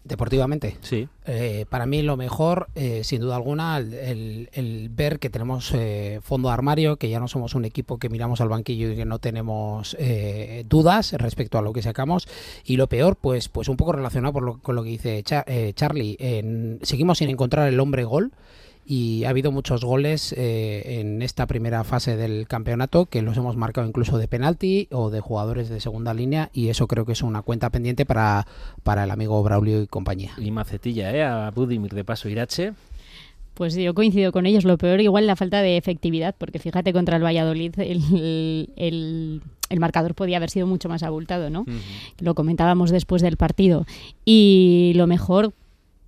[0.03, 0.79] Deportivamente.
[0.81, 1.09] Sí.
[1.27, 5.73] Eh, para mí lo mejor, eh, sin duda alguna, el, el, el ver que tenemos
[5.75, 8.97] eh, fondo de armario, que ya no somos un equipo que miramos al banquillo y
[8.97, 12.29] que no tenemos eh, dudas respecto a lo que sacamos.
[12.65, 15.45] Y lo peor, pues, pues un poco relacionado por lo, con lo que dice Char
[15.47, 16.17] eh, Charlie.
[16.19, 18.33] En, seguimos sin encontrar el hombre gol
[18.91, 23.57] y ha habido muchos goles eh, en esta primera fase del campeonato que los hemos
[23.57, 27.23] marcado incluso de penalti o de jugadores de segunda línea y eso creo que es
[27.23, 28.49] una cuenta pendiente para,
[28.83, 30.33] para el amigo Braulio y compañía.
[30.39, 31.23] Y macetilla, ¿eh?
[31.23, 32.73] A Budimir de paso Irache.
[33.55, 34.65] Pues yo coincido con ellos.
[34.65, 39.81] Lo peor igual la falta de efectividad, porque fíjate contra el Valladolid el, el, el
[39.81, 41.61] marcador podía haber sido mucho más abultado, ¿no?
[41.61, 41.81] Uh -huh.
[42.19, 43.87] Lo comentábamos después del partido.
[44.25, 45.53] Y lo mejor,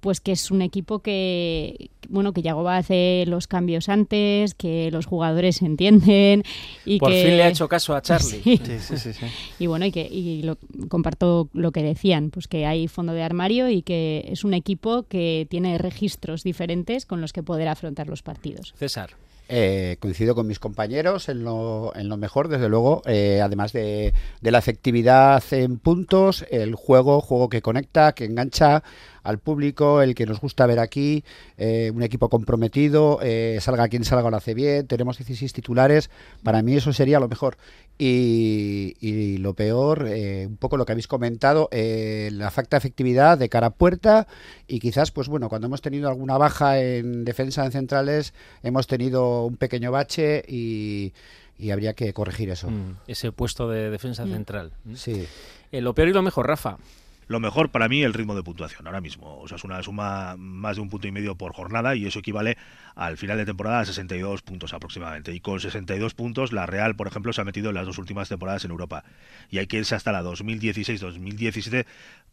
[0.03, 5.07] pues que es un equipo que bueno que Yagoba hace los cambios antes, que los
[5.07, 6.43] jugadores se entienden
[6.85, 8.43] y Por que fin le ha hecho caso a Charlie.
[8.43, 8.61] Sí.
[8.81, 9.27] Sí, sí, sí,
[9.61, 13.23] y bueno, y que y lo, comparto lo que decían, pues que hay fondo de
[13.23, 18.09] armario y que es un equipo que tiene registros diferentes con los que poder afrontar
[18.09, 18.75] los partidos.
[18.77, 19.11] César.
[19.49, 24.15] Eh, coincido con mis compañeros en lo, en lo mejor, desde luego, eh, además de,
[24.41, 28.83] de, la efectividad en puntos, el juego, juego que conecta, que engancha
[29.23, 31.25] al público, el que nos gusta ver aquí,
[31.57, 36.11] eh, un equipo comprometido, eh, salga quien salga lo hace bien, tenemos 16 titulares,
[36.43, 37.57] para mí eso sería lo mejor.
[37.99, 43.39] Y, y lo peor, eh, un poco lo que habéis comentado, la falta de efectividad
[43.39, 44.27] de cara a puerta
[44.67, 49.45] y quizás, pues bueno, cuando hemos tenido alguna baja en defensa en centrales, hemos tenido
[49.45, 51.13] un pequeño bache y,
[51.59, 52.71] y habría que corregir eso.
[52.71, 54.31] Mm, ese puesto de defensa mm.
[54.33, 54.73] central.
[54.95, 55.27] Sí.
[55.71, 56.79] lo peor y lo mejor, Rafa.
[57.27, 59.39] Lo mejor para mí el ritmo de puntuación ahora mismo.
[59.41, 62.19] O sea, es una suma más de un punto y medio por jornada y eso
[62.19, 62.57] equivale
[62.95, 65.33] al final de temporada a 62 puntos aproximadamente.
[65.33, 68.29] Y con 62 puntos, la Real, por ejemplo, se ha metido en las dos últimas
[68.29, 69.05] temporadas en Europa.
[69.51, 71.87] Y hay que irse hasta la 2016-2017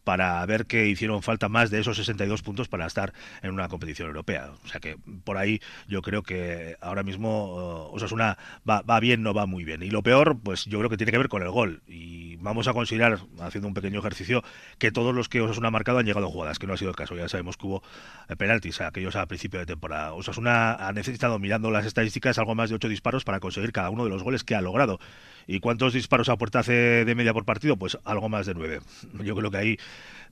[0.04, 4.08] para ver que hicieron falta más de esos 62 puntos para estar en una competición
[4.08, 4.50] europea.
[4.64, 9.34] O sea que por ahí yo creo que ahora mismo Osasuna va, va bien, no
[9.34, 9.82] va muy bien.
[9.82, 11.82] Y lo peor, pues yo creo que tiene que ver con el gol.
[11.86, 14.42] Y vamos a considerar, haciendo un pequeño ejercicio,
[14.80, 16.90] que todos los que Osasuna ha marcado han llegado a jugadas, que no ha sido
[16.90, 17.14] el caso.
[17.14, 17.82] Ya sabemos que hubo
[18.28, 20.14] eh, penaltis, aquellos a principio de temporada.
[20.14, 24.04] Osasuna ha necesitado, mirando las estadísticas, algo más de 8 disparos para conseguir cada uno
[24.04, 24.98] de los goles que ha logrado.
[25.46, 27.76] ¿Y cuántos disparos a puerta hace de media por partido?
[27.76, 28.80] Pues algo más de 9.
[29.22, 29.76] Yo creo que ahí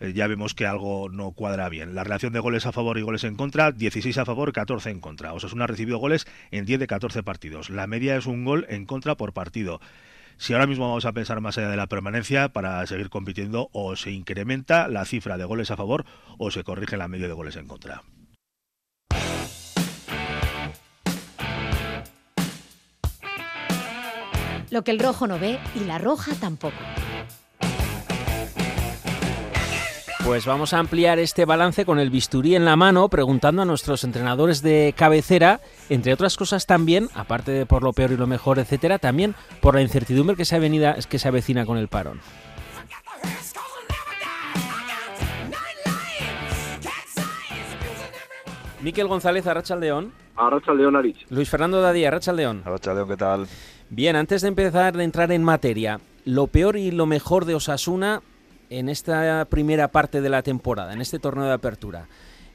[0.01, 1.95] eh, ya vemos que algo no cuadra bien.
[1.95, 5.01] La relación de goles a favor y goles en contra, 16 a favor, 14 en
[5.01, 5.35] contra.
[5.35, 7.69] Osasuna ha recibido goles en 10 de 14 partidos.
[7.69, 9.81] La media es un gol en contra por partido.
[10.39, 13.97] Si ahora mismo vamos a pensar más allá de la permanencia para seguir compitiendo, o
[13.97, 16.05] se incrementa la cifra de goles a favor
[16.39, 18.05] o se corrige la media de goles en contra.
[24.71, 26.77] Lo que el rojo no ve y la roja tampoco.
[30.29, 34.05] Pues vamos a ampliar este balance con el bisturí en la mano, preguntando a nuestros
[34.05, 38.59] entrenadores de cabecera, entre otras cosas también, aparte de por lo peor y lo mejor,
[38.59, 42.21] etcétera, también por la incertidumbre que se, avenida, que se avecina con el parón.
[48.83, 50.13] Miquel González, Arrachaldeón.
[50.37, 51.25] Arrachaldeón, Arich.
[51.31, 52.65] Luis Fernando Dadía, Arrachaldeón.
[52.67, 53.47] Arrachaldeón, ¿qué tal?
[53.89, 58.21] Bien, antes de empezar a entrar en materia, lo peor y lo mejor de Osasuna
[58.71, 62.09] en esta primera parte de la temporada, en este torneo de apertura.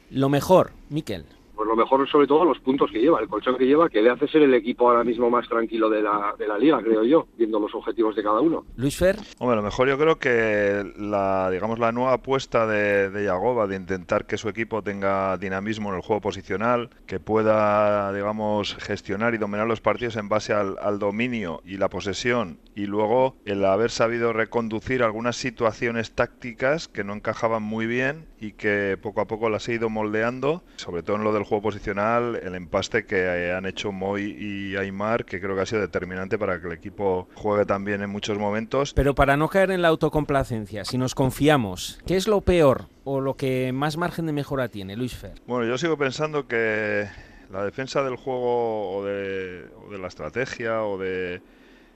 [0.09, 1.25] Lo mejor, Miquel.
[1.55, 4.09] Pues lo mejor sobre todo los puntos que lleva, el colchón que lleva, que le
[4.09, 7.27] hace ser el equipo ahora mismo más tranquilo de la, de la liga, creo yo,
[7.37, 8.65] viendo los objetivos de cada uno.
[8.75, 9.17] Luis Fer.
[9.39, 13.75] Hombre, lo mejor yo creo que la, digamos, la nueva apuesta de, de Yagoba de
[13.75, 19.37] intentar que su equipo tenga dinamismo en el juego posicional, que pueda, digamos, gestionar y
[19.37, 23.91] dominar los partidos en base al, al dominio y la posesión, y luego el haber
[23.91, 29.49] sabido reconducir algunas situaciones tácticas que no encajaban muy bien y que poco a poco
[29.49, 33.65] las he ido moldeando, sobre todo en lo del juego posicional, el empaste que han
[33.65, 37.65] hecho Moy y Aymar, que creo que ha sido determinante para que el equipo juegue
[37.65, 38.93] también en muchos momentos.
[38.93, 43.21] Pero para no caer en la autocomplacencia, si nos confiamos, ¿qué es lo peor o
[43.21, 45.41] lo que más margen de mejora tiene, Luis Fer?
[45.45, 47.07] Bueno, yo sigo pensando que
[47.51, 51.41] la defensa del juego o de, o de la estrategia o de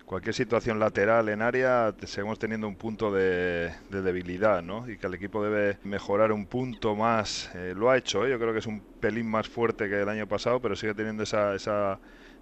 [0.08, 4.90] cualquier situación lateral en área seguimos teniendo un punto de, de, debilidad, ¿no?
[4.90, 7.52] Y que el equipo debe mejorar un punto más.
[7.54, 8.32] Eh, lo ha hecho, ¿eh?
[8.32, 11.24] yo creo que es un pelín más fuerte que el año pasado, pero sigue teniendo
[11.24, 12.00] esa, esa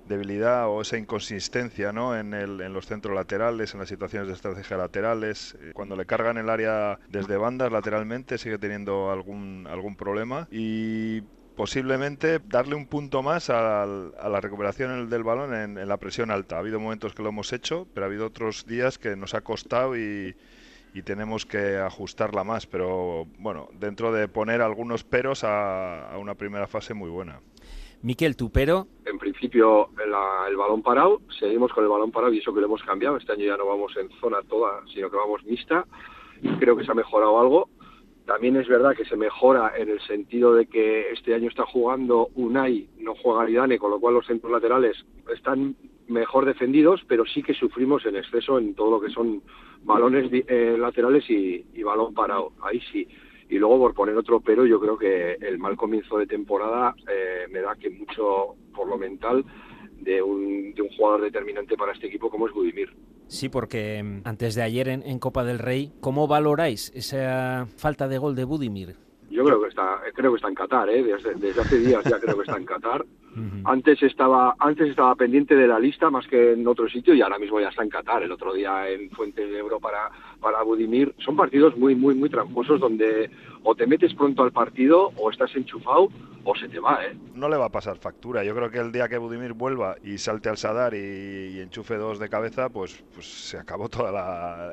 [0.08, 2.16] debilidad o esa inconsistencia ¿no?
[2.16, 5.58] en, el, en los centros laterales, en las situaciones de estrategia laterales.
[5.60, 10.48] Eh, cuando le cargan el área desde bandas lateralmente sigue teniendo algún, algún problema.
[10.52, 11.24] Y
[11.56, 16.32] posiblemente darle un punto más a, a la recuperación del balón en, en, la presión
[16.32, 16.58] alta.
[16.58, 19.42] Ha habido momentos que lo hemos hecho, pero ha habido otros días que nos ha
[19.42, 20.36] costado y,
[20.94, 22.68] y tenemos que ajustarla más.
[22.68, 27.40] Pero bueno, dentro de poner algunos peros a, a una primera fase muy buena.
[28.02, 28.88] Miquel, tu pero.
[29.06, 32.68] En principio, la, el balón parado, seguimos con el balón parado y eso que lo
[32.68, 33.18] hemos cambiado.
[33.18, 35.86] Este año ya no vamos en zona toda, sino que vamos mixta.
[36.60, 37.70] Creo que se ha mejorado algo
[38.26, 42.30] también es verdad que se mejora en el sentido de que este año está jugando
[42.36, 44.98] Unai, no juega Aridane, con lo cual los centros laterales
[45.34, 45.76] están
[46.08, 49.44] mejor defendidos, pero sí que sufrimos en exceso en todo lo que son
[49.84, 52.54] balones eh, laterales y, balón parado.
[52.62, 53.08] Ahí sí.
[53.48, 57.46] Y luego, por poner otro pero, yo creo que el mal comienzo de temporada eh,
[57.52, 59.46] me da que mucho, por lo mental,
[60.00, 62.92] de un, de un jugador determinante para este equipo como es Budimir.
[63.28, 68.08] Sí, porque mm, antes de ayer en, en, Copa del Rey, ¿cómo valoráis esa falta
[68.08, 68.96] de gol de Budimir?
[69.30, 71.04] Yo creo que está, creo que está en Qatar, ¿eh?
[71.04, 73.06] desde, desde hace días ya creo que está en Qatar.
[73.36, 73.62] Uh -huh.
[73.66, 77.38] Antes estaba, antes estaba pendiente de la lista más que en otro sitio y ahora
[77.38, 78.24] mismo ya está en Qatar.
[78.24, 80.10] El otro día en Fuente de Ebro para,
[80.40, 81.14] para Budimir.
[81.18, 83.30] Son partidos muy, muy, muy tramposos donde
[83.66, 86.10] o te metes pronto al partido o estás enchufado
[86.44, 87.18] o se te va, ¿eh?
[87.34, 88.44] No le va a pasar factura.
[88.44, 92.20] Yo creo que el día que Budimir vuelva y salte al Sadar y, enchufe dos
[92.20, 94.08] de cabeza, pues, pues se acabó todo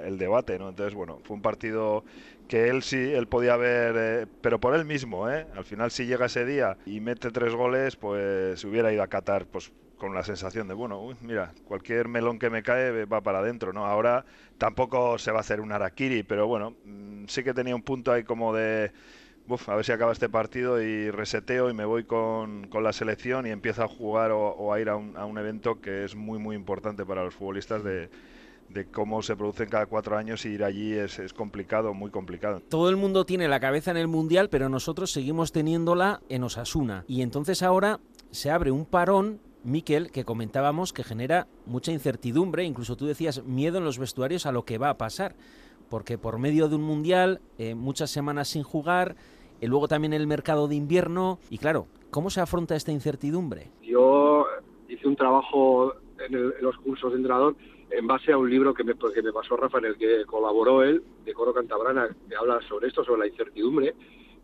[0.04, 0.68] el debate, ¿no?
[0.68, 2.04] Entonces, bueno, fue un partido
[2.48, 5.46] que él sí, él podía haber, eh, pero por él mismo, ¿eh?
[5.56, 9.46] Al final, si llega ese día y mete tres goles, pues hubiera ido a Qatar,
[9.46, 9.72] pues
[10.02, 13.86] con la sensación de, bueno, mira, cualquier melón que me cae va para adentro, ¿no?
[13.86, 14.24] Ahora
[14.58, 18.10] tampoco se va a hacer un Arakiri, pero bueno, mm, sí que tenía un punto
[18.10, 18.90] ahí como de,
[19.68, 23.46] a ver si acaba este partido y reseteo y me voy con, con la selección
[23.46, 27.06] y empiezo a jugar o, a ir a un, evento que es muy, muy importante
[27.06, 28.10] para los futbolistas de,
[28.70, 32.60] de cómo se producen cada cuatro años y ir allí es, es, complicado, muy complicado.
[32.68, 37.04] Todo el mundo tiene la cabeza en el Mundial, pero nosotros seguimos teniéndola en Osasuna.
[37.06, 38.00] Y entonces ahora
[38.32, 43.78] se abre un parón Miquel, que comentábamos que genera mucha incertidumbre, incluso tú decías miedo
[43.78, 45.34] en los vestuarios a lo que va a pasar,
[45.88, 49.16] porque por medio de un mundial, eh, muchas semanas sin jugar,
[49.60, 53.70] y luego también el mercado de invierno, y claro, ¿cómo se afronta esta incertidumbre?
[53.82, 54.46] Yo
[54.88, 55.94] hice un trabajo
[56.26, 57.56] en, el, en los cursos de entrenador
[57.92, 60.82] en base a un libro que me, que me pasó Rafa, en el que colaboró
[60.82, 63.94] él, de Coro Cantabrana, que habla sobre esto, sobre la incertidumbre,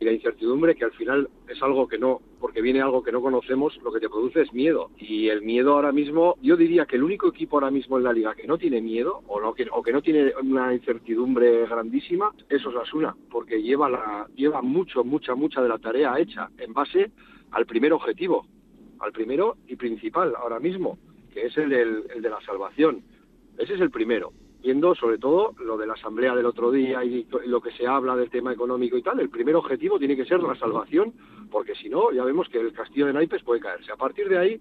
[0.00, 3.20] y la incertidumbre que al final es algo que no, porque viene algo que no
[3.20, 4.90] conocemos, lo que te produce es miedo.
[4.96, 8.12] Y el miedo ahora mismo, yo diría que el único equipo ahora mismo en la
[8.12, 12.32] liga que no tiene miedo o, no, que, o que no tiene una incertidumbre grandísima
[12.48, 17.10] es Osasuna, porque lleva, la, lleva mucho, mucha, mucha de la tarea hecha en base
[17.50, 18.46] al primer objetivo,
[19.00, 20.98] al primero y principal ahora mismo,
[21.32, 23.02] que es el, del, el de la salvación.
[23.58, 24.32] Ese es el primero
[24.62, 28.16] viendo sobre todo lo de la asamblea del otro día y lo que se habla
[28.16, 31.12] del tema económico y tal, el primer objetivo tiene que ser la salvación,
[31.50, 33.92] porque si no, ya vemos que el castillo de naipes puede caerse.
[33.92, 34.60] A partir de ahí,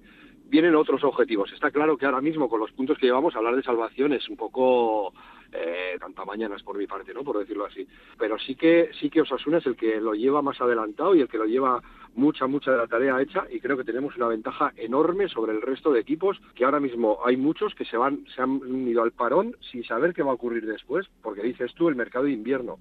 [0.49, 1.51] vienen otros objetivos.
[1.51, 4.37] Está claro que ahora mismo con los puntos que llevamos hablar de salvación es un
[4.37, 5.13] poco
[5.51, 7.23] eh, tanta mañana es por mi parte, ¿no?
[7.23, 7.87] Por decirlo así.
[8.17, 11.27] Pero sí que sí que Osasuna es el que lo lleva más adelantado y el
[11.27, 11.81] que lo lleva
[12.15, 15.61] mucha mucha de la tarea hecha y creo que tenemos una ventaja enorme sobre el
[15.61, 19.11] resto de equipos que ahora mismo hay muchos que se van se han ido al
[19.11, 22.79] parón sin saber qué va a ocurrir después, porque dices tú el mercado de invierno.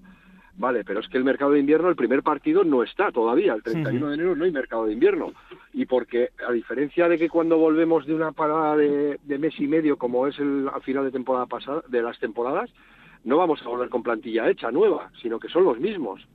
[0.57, 3.53] Vale, pero es que el mercado de invierno, el primer partido no está todavía.
[3.53, 5.33] El 31 de enero no hay mercado de invierno.
[5.71, 9.97] Y porque, a diferencia de que cuando volvemos de una parada de, mes y medio,
[9.97, 12.71] como es el al final de temporada pasada, de las temporadas,
[13.23, 16.27] no vamos a volver con plantilla hecha, nueva, sino que son los mismos.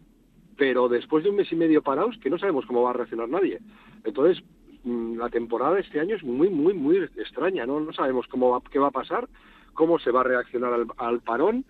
[0.56, 3.28] Pero después de un mes y medio parados, que no sabemos cómo va a reaccionar
[3.28, 3.58] nadie.
[4.04, 4.44] Entonces,
[4.84, 7.66] mm, la temporada de este año es muy, muy, muy extraña.
[7.66, 9.28] No, no sabemos cómo va, qué va a pasar,
[9.74, 11.64] cómo se va a reaccionar al, al parón.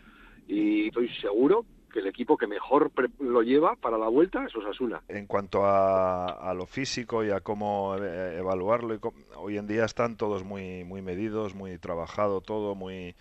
[0.46, 5.02] Y estoy seguro que el equipo que mejor lo lleva para la vuelta es Osasuna.
[5.09, 8.98] En cuanto a, lo físico y a cómo eh, evaluarlo,
[9.37, 13.14] hoy en día están todos muy, muy medidos, muy trabajado todo, muy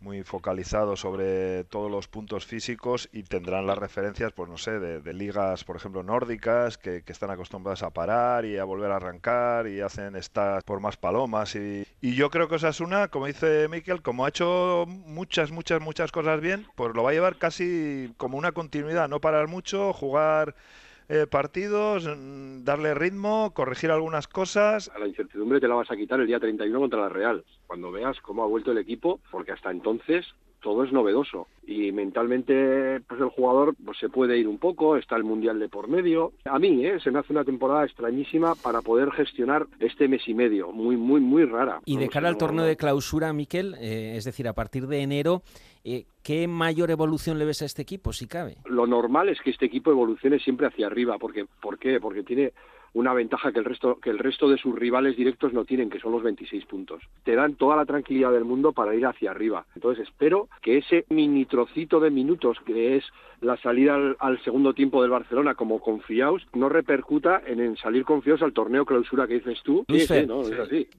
[0.00, 5.12] muy focalizado sobre todos los puntos físicos y tendrán las referencias, pues no sé, de,
[5.14, 9.80] ligas, por ejemplo, nórdicas, que, están acostumbradas a parar y a volver a arrancar y
[9.80, 11.54] hacen estas por más palomas.
[11.56, 16.12] Y, y yo creo que Osasuna, como dice Miquel, como ha hecho muchas, muchas, muchas
[16.12, 20.54] cosas bien, pues lo va a llevar casi como una continuidad, no parar mucho, jugar
[21.08, 24.90] eh, partidos, mm, darle ritmo, corregir algunas cosas.
[24.94, 27.92] A la incertidumbre te la vas a quitar el día 31 contra la Real, cuando
[27.92, 30.26] veas cómo ha vuelto el equipo, porque hasta entonces
[30.66, 35.14] todo es novedoso y mentalmente pues el jugador pues se puede ir un poco, está
[35.14, 36.32] el mundial de por medio.
[36.44, 36.98] A mí ¿eh?
[36.98, 41.20] se me hace una temporada extrañísima para poder gestionar este mes y medio, muy muy
[41.20, 41.78] muy rara.
[41.84, 45.42] Y de cara al torneo de clausura, Miquel, eh, es decir, a partir de enero,
[45.84, 48.56] eh, ¿qué mayor evolución le ves a este equipo, si cabe?
[48.64, 52.00] Lo normal es que este equipo evolucione siempre hacia arriba, porque ¿por qué?
[52.00, 52.54] Porque tiene
[52.96, 56.00] una ventaja que el resto que el resto de sus rivales directos no tienen, que
[56.00, 57.02] son los 26 puntos.
[57.24, 59.66] Te dan toda la tranquilidad del mundo para ir hacia arriba.
[59.74, 63.04] Entonces espero que ese mini trocito de minutos que es
[63.42, 68.54] la salida al, segundo tiempo del Barcelona como confiados no repercuta en, salir confiados al
[68.54, 69.84] torneo clausura que dices tú.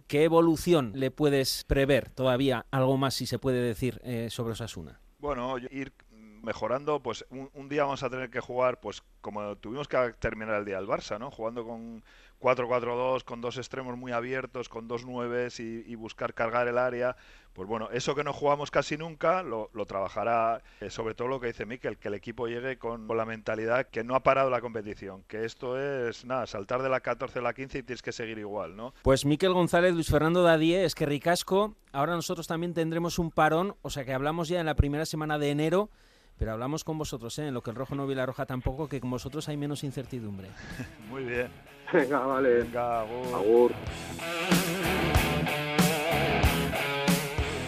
[0.08, 2.68] ¿Qué evolución le puedes prever todavía?
[2.70, 5.00] Algo más si se puede decir eh, sobre Osasuna.
[5.20, 5.94] Bueno, ir
[6.44, 10.66] mejorando, pues un, día vamos a tener que jugar, pues como tuvimos que terminar el
[10.66, 11.32] día del Barça, ¿no?
[11.32, 12.04] Jugando con
[12.40, 17.16] 4-4-2, con dos extremos muy abiertos, con dos nueves y, buscar cargar el área.
[17.54, 21.48] Pues bueno, eso que no jugamos casi nunca lo, trabajará, eh, sobre todo lo que
[21.48, 25.24] dice Miquel, que el equipo llegue con, la mentalidad que no ha parado la competición,
[25.24, 28.38] que esto es, nada, saltar de la 14 a la 15 y tienes que seguir
[28.38, 28.94] igual, ¿no?
[29.02, 33.76] Pues Miquel González, Luis Fernando Dadie, es que ricasco, ahora nosotros también tendremos un parón,
[33.82, 35.90] o sea que hablamos ya en la primera semana de enero
[36.38, 37.48] pero hablamos con vosotros, ¿eh?
[37.48, 39.84] en lo que el rojo no vi la roja tampoco, que con vosotros hay menos
[39.84, 40.50] incertidumbre.
[41.10, 41.48] Muy bien.
[41.92, 42.64] Venga, vale.
[42.64, 43.72] Venga, agur.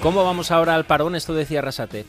[0.02, 1.16] ¿Cómo vamos ahora al parón?
[1.16, 2.06] Esto decía Rasate.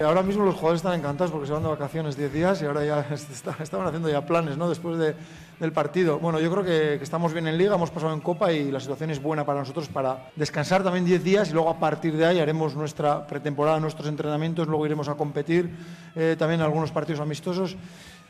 [0.00, 2.84] Ahora mismo los jugadores están encantados porque se van de vacaciones 10 días y ahora
[2.84, 3.06] ya
[3.60, 4.68] estaban haciendo ya planes, ¿no?
[4.68, 5.14] Después de,
[5.60, 6.18] del partido.
[6.18, 9.10] Bueno, yo creo que, estamos bien en Liga, hemos pasado en Copa y la situación
[9.10, 12.40] es buena para nosotros para descansar también 10 días y luego a partir de ahí
[12.40, 15.70] haremos nuestra pretemporada, nuestros entrenamientos, luego iremos a competir
[16.16, 17.76] eh, también algunos partidos amistosos.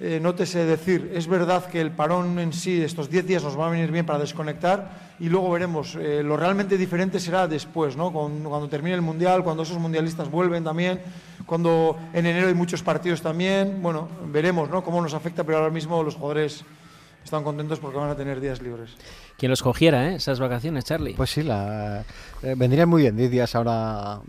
[0.00, 3.68] Eh, nótese decir, es verdad que el parón en sí, estos 10 días nos va
[3.68, 4.90] a venir bien para desconectar
[5.22, 5.94] y luego veremos.
[5.94, 8.12] Eh, lo realmente diferente será después, ¿no?
[8.12, 11.00] Cuando, cuando, termine el Mundial, cuando esos mundialistas vuelven también,
[11.46, 13.80] cuando en enero hay muchos partidos también.
[13.80, 14.82] Bueno, veremos ¿no?
[14.82, 16.64] cómo nos afecta, pero ahora mismo los jugadores
[17.22, 18.96] están contentos porque van a tener días libres.
[19.38, 20.16] Quien los cogiera, ¿eh?
[20.16, 21.14] Esas vacaciones, Charlie.
[21.14, 22.00] Pues sí, la,
[22.42, 24.20] eh, vendrían muy bien 10 días ahora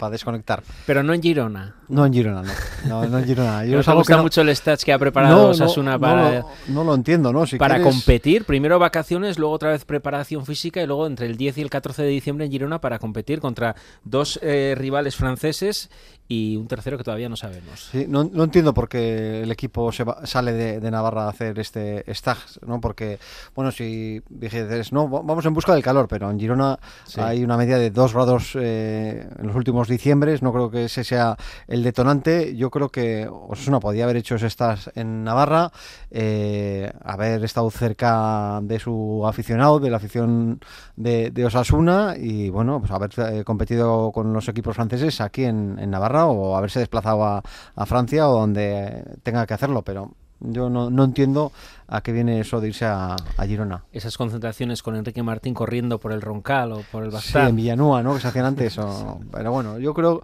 [0.00, 0.62] para desconectar.
[0.86, 1.76] Pero no en Girona.
[1.88, 3.06] No en Girona, no.
[3.06, 3.64] No, en Girona.
[3.66, 6.44] Yo Nos gusta mucho el stats que ha preparado Osasuna para...
[6.68, 7.44] No lo, entiendo, ¿no?
[7.58, 8.44] para competir.
[8.44, 12.02] Primero vacaciones, luego otra vez preparación física y luego entre el 10 y el 14
[12.02, 15.90] de diciembre en Girona para competir contra dos eh, rivales franceses
[16.30, 17.88] y un tercero que todavía no sabemos.
[17.90, 22.04] Sí, no, no entiendo por qué el equipo se sale de, Navarra a hacer este
[22.14, 22.80] stag, ¿no?
[22.80, 23.18] Porque,
[23.56, 26.78] bueno, si dijeres, no, vamos en busca del calor, pero en Girona
[27.16, 31.02] hay una media de 2 grados eh, en los últimos diciembres, no creo que ese
[31.02, 32.54] sea el detonante.
[32.54, 35.72] Yo creo que Osasuna podía haber hecho estas en Navarra,
[36.12, 40.60] eh, haber estado cerca de su aficionado, de la afición
[40.94, 46.19] de, Osasuna y, bueno, pues haber eh, competido con los equipos franceses aquí en Navarra
[46.26, 47.42] o haberse desplazado a,
[47.86, 51.52] Francia o donde tenga que hacerlo, pero yo no, no, entiendo
[51.88, 53.16] a qué viene eso de irse a,
[53.46, 53.84] Girona.
[53.92, 57.44] Esas concentraciones con Enrique Martín corriendo por el Roncal o por el Bastar.
[57.44, 58.14] Sí, en Villanúa, ¿no?
[58.14, 58.78] Que se hacían antes.
[59.32, 60.22] pero bueno, yo creo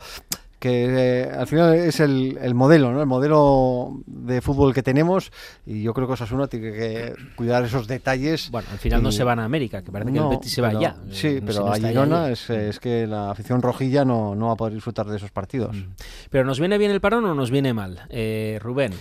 [0.59, 3.00] que eh, al final es el, el, modelo, ¿no?
[3.00, 5.30] El modelo de fútbol que tenemos
[5.66, 8.50] y yo creo que Osasuna tiene que cuidar esos detalles.
[8.50, 10.68] Bueno, al final no se van a América, que parece que el Betis se va
[10.68, 10.96] allá.
[11.11, 14.74] Sí, pero a Girona es, es, que la afición rojilla no, no va a poder
[14.74, 15.76] disfrutar de esos partidos.
[15.76, 15.90] Mm.
[16.30, 18.00] Pero ¿nos viene bien el parón o nos viene mal?
[18.09, 18.92] Eh, Rubén.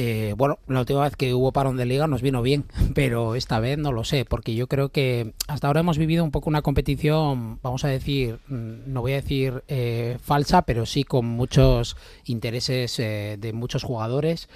[0.00, 3.58] Eh, bueno, la última vez que hubo parón de liga nos vino bien, pero esta
[3.58, 6.62] vez no lo sé, porque yo creo que hasta ahora hemos vivido un poco una
[6.62, 11.96] competición, vamos a decir, mm, no voy a decir eh, falsa, pero sí con muchos
[12.26, 14.48] intereses eh, de muchos jugadores,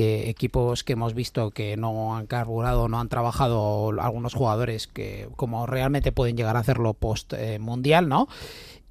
[0.00, 5.66] equipos que hemos visto que no han carburado, no han trabajado algunos jugadores que como
[5.66, 8.28] realmente pueden llegar a hacerlo post mundial, ¿no?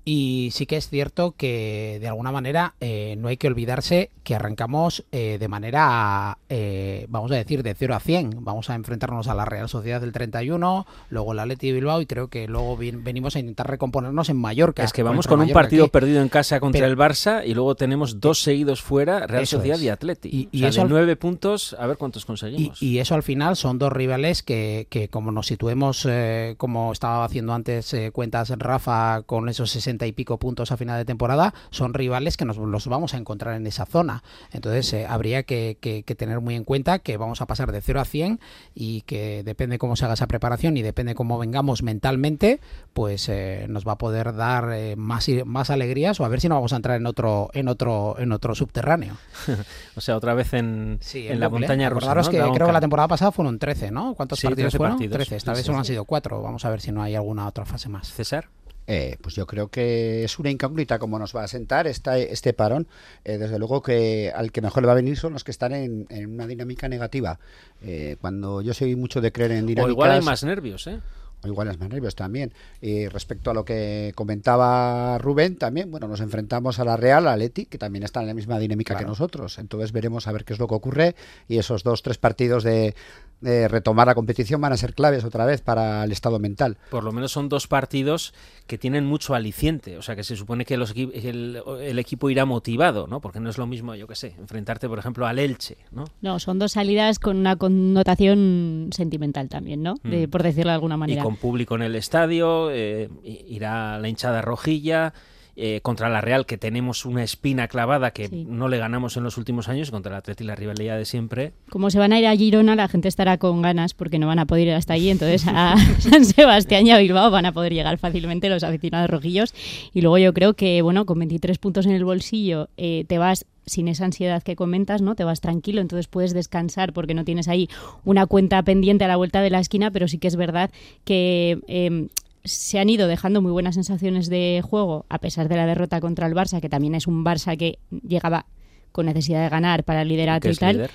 [0.10, 4.36] Y sí que es cierto que de alguna manera eh, no hay que olvidarse que
[4.36, 8.46] arrancamos eh, de manera, eh, vamos a decir, de 0 a 100.
[8.46, 12.30] Vamos a enfrentarnos a la Real Sociedad del 31, luego la Leti Bilbao y creo
[12.30, 14.86] que luego venimos a intentar recomponernos en Mallorca.
[14.86, 18.22] Es que vamos con un partido perdido en casa contra el Barça y luego tenemos
[18.22, 20.48] dos seguidos fuera, Real Sociedad y Atleti.
[20.54, 22.82] Y, o nueve puntos, a ver cuántos conseguimos.
[22.82, 26.08] Y, eso al final son dos rivales que, que como nos situemos,
[26.56, 31.06] como estaba haciendo antes cuentas Rafa, con esos 60 y pico puntos a final de
[31.06, 34.24] temporada, son rivales que nos los vamos a encontrar en esa zona.
[34.52, 35.78] Entonces eh, habría que,
[36.18, 38.40] tener muy en cuenta que vamos a pasar de 0 a 100
[38.76, 42.60] y que depende cómo se haga esa preparación y depende cómo vengamos mentalmente,
[42.94, 46.50] pues eh, nos va a poder dar eh, más, más alegrías o a ver si
[46.50, 49.18] no vamos a entrar en otro en otro en otro subterráneo.
[49.96, 52.14] o sea, otra vez en, en la montaña rusa.
[52.14, 52.30] ¿no?
[52.30, 54.14] que creo que la temporada pasada fueron 13, ¿no?
[54.16, 54.98] ¿Cuántos partidos fueron?
[54.98, 55.36] 13.
[55.36, 56.42] Esta vez solo han sido 4.
[56.42, 58.12] Vamos a ver si no hay alguna otra fase más.
[58.12, 58.50] César.
[58.88, 62.54] Eh, pues yo creo que es una incógnita cómo nos va a sentar esta, este
[62.54, 62.88] parón.
[63.26, 65.74] Eh, desde luego que al que mejor le va a venir son los que están
[65.74, 67.40] en, una dinámica negativa.
[67.82, 69.90] Eh, cuando yo soy mucho de creer en dinámicas...
[69.90, 71.00] O igual hay más nervios, ¿eh?
[71.44, 72.54] O igual hay más nervios también.
[72.82, 77.36] Y respecto a lo que comentaba Rubén, también, bueno, nos enfrentamos a la Real, a
[77.36, 79.60] Leti, que también está en la misma dinámica que nosotros.
[79.60, 81.16] Entonces veremos a ver qué es lo que ocurre
[81.48, 82.96] y esos dos, tres partidos de,
[83.42, 86.78] retomar la competición van a ser claves otra vez para el estado mental.
[86.90, 88.34] Por lo menos son dos partidos
[88.66, 92.46] que tienen mucho aliciente, o sea que se supone que los, el, el, equipo irá
[92.46, 93.22] motivado, ¿no?
[93.22, 96.06] Porque no es lo mismo, yo qué sé, enfrentarte, por ejemplo, al Elche, ¿no?
[96.22, 99.96] No, son dos salidas con una connotación sentimental también, ¿no?
[100.04, 100.30] De, mm.
[100.30, 101.22] por decirlo de alguna manera.
[101.22, 105.14] Y con público en el estadio, eh, irá la hinchada rojilla.
[105.60, 109.38] Eh, contra la Real, que tenemos una espina clavada que no le ganamos en los
[109.38, 111.52] últimos años, contra la Atleti la rivalidad de siempre.
[111.72, 114.38] Como se van a ir a Girona, la gente estará con ganas porque no van
[114.38, 117.74] a poder ir hasta allí, entonces a San Sebastián y a Bilbao van a poder
[117.74, 119.56] llegar fácilmente los aficionados rojillos.
[119.96, 123.48] Y luego yo creo que, bueno, con 23 puntos en el bolsillo eh, te vas
[123.66, 125.16] sin esa ansiedad que comentas, ¿no?
[125.16, 127.68] Te vas tranquilo, entonces puedes descansar porque no tienes ahí
[128.06, 130.70] una cuenta pendiente a la vuelta de la esquina, pero sí que es verdad
[131.04, 132.10] que em,
[132.48, 136.28] se han ido dejando muy buenas sensaciones de juego, a pesar de la derrota contra
[136.28, 138.46] el Barça, que también es un Barça que llegaba
[138.92, 140.90] con necesidad de ganar para el liderato y tal.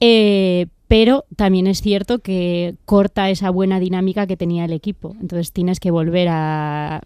[0.00, 5.16] Eh, pero también es cierto que corta esa buena dinámica que tenía el equipo.
[5.20, 7.00] Entonces tienes que volver a,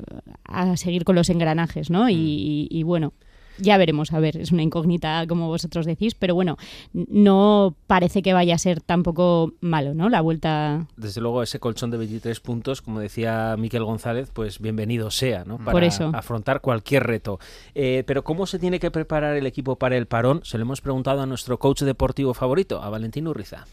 [0.76, 2.08] seguir con los engranajes, ¿no?
[2.08, 3.12] y, y bueno,
[3.58, 6.56] ya veremos, a ver, es una incógnita como vosotros decís, pero bueno,
[6.92, 10.08] no parece que vaya a ser tampoco malo, ¿no?
[10.08, 10.86] La vuelta.
[10.96, 15.58] Desde luego, ese colchón de 23 puntos, como decía Miquel González, pues bienvenido sea, ¿no?
[15.58, 17.38] Para afrontar cualquier reto.
[17.74, 20.40] Eh, pero, ¿cómo se tiene que preparar el equipo para el parón?
[20.44, 23.66] Se lo hemos preguntado a nuestro coach deportivo favorito, a Valentín Urriza.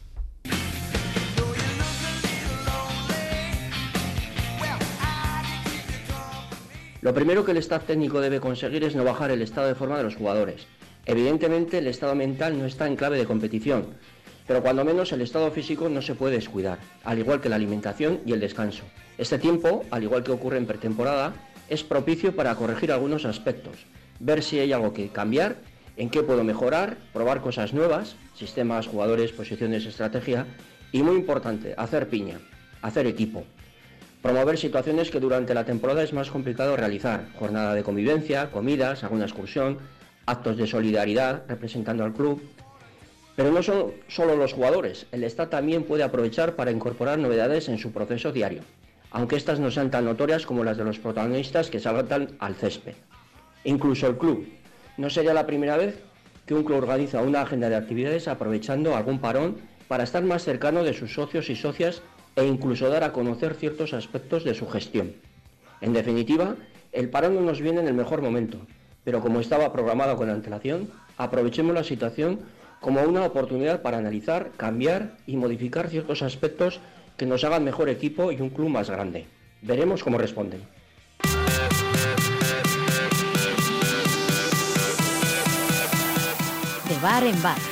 [7.02, 9.98] Lo primero que el staff técnico debe conseguir es no bajar el estado de forma
[9.98, 10.68] de los jugadores.
[11.08, 13.88] Evidentemente el estado mental no está en clave de competición,
[14.46, 18.20] pero cuando menos el estado físico no se puede descuidar, al igual que la alimentación
[18.24, 18.84] y el descanso.
[19.18, 21.34] Este tiempo, al igual que ocurre en pretemporada,
[21.70, 23.78] es propicio para corregir algunos aspectos,
[24.20, 25.56] ver si hay algo que cambiar,
[25.98, 30.46] en qué puedo mejorar, probar cosas nuevas, sistemas, jugadores, posiciones, estrategia
[30.92, 32.40] y muy importante, hacer piña,
[32.84, 33.44] hacer equipo.
[34.22, 39.26] Promover situaciones que durante la temporada es más complicado realizar, jornada de convivencia, comidas, alguna
[39.26, 39.80] excursión,
[40.28, 42.40] actos de solidaridad representando al club.
[43.36, 47.80] Pero no son solo los jugadores, el Estado también puede aprovechar para incorporar novedades en
[47.80, 48.62] su proceso diario,
[49.10, 52.94] aunque estas no sean tan notorias como las de los protagonistas que saltan al césped.
[53.64, 54.48] Incluso el club.
[54.98, 55.98] No sería la primera vez
[56.46, 59.58] que un club organiza una agenda de actividades aprovechando algún parón
[59.88, 62.04] para estar más cercano de sus socios y socias
[62.36, 65.14] e incluso dar a conocer ciertos aspectos de su gestión.
[65.82, 66.56] En definitiva,
[66.92, 68.60] el parón no nos viene en el mejor momento,
[69.04, 72.40] pero como estaba programado con antelación, aprovechemos la situación
[72.80, 76.80] como una oportunidad para analizar, cambiar y modificar ciertos aspectos
[77.18, 79.26] que nos hagan mejor equipo y un club más grande.
[79.62, 80.62] Veremos cómo responden.
[87.02, 87.71] bar en bar.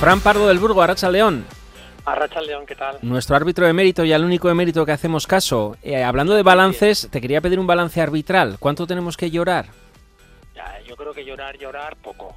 [0.00, 1.44] Fran Pardo del Burgo, Aracha León.
[2.04, 2.98] Arracha León, ¿qué tal?
[3.02, 5.76] Nuestro árbitro de mérito y al único de mérito que hacemos caso.
[5.82, 8.56] Eh, hablando de balances, te quería pedir un balance arbitral.
[8.60, 9.66] ¿Cuánto tenemos que llorar?
[10.54, 12.34] Ya, yo creo que llorar, llorar, poco.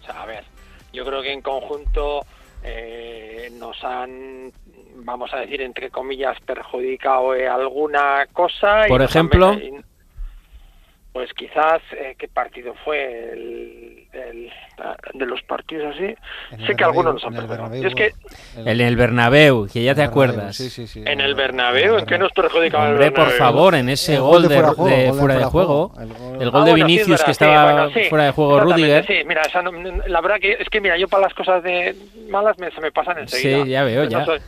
[0.00, 0.44] O sea, a ver,
[0.92, 2.26] yo creo que en conjunto
[2.62, 4.52] eh, nos han,
[4.96, 8.86] vamos a decir, entre comillas, perjudicado eh, alguna cosa.
[8.86, 9.56] y Por ejemplo.
[11.18, 13.32] Pues quizás, eh, ¿qué partido fue?
[13.32, 14.52] El, el-
[15.14, 16.14] de los partidos así.
[16.64, 17.82] Sé el que algunos nos Bernabéu, han en el.
[17.82, 20.56] Bernabéu, es que En el Bernabéu, que ya te Bernabéu, acuerdas.
[20.56, 21.02] sí, sí, sí.
[21.04, 23.38] en el Bernabéu, ¿en qué nos perjudicaba el Hombre, por Bernabéu?
[23.38, 26.48] favor, en ese El gol de, fuera de de fuera de juego, El gol- el
[26.48, 29.06] Ah, gol de bueno, Vinicius verdad, que sí, estaba bueno, sí, fuera de juego Rudiger.
[29.06, 29.72] Sí, mira, esa no-
[30.06, 31.96] la verdad que es que mira, yo para las cosas de
[32.30, 33.64] malas me, se me pasan enseguida.
[33.64, 34.24] Sí, ya veo, ya.
[34.24, 34.38] soy-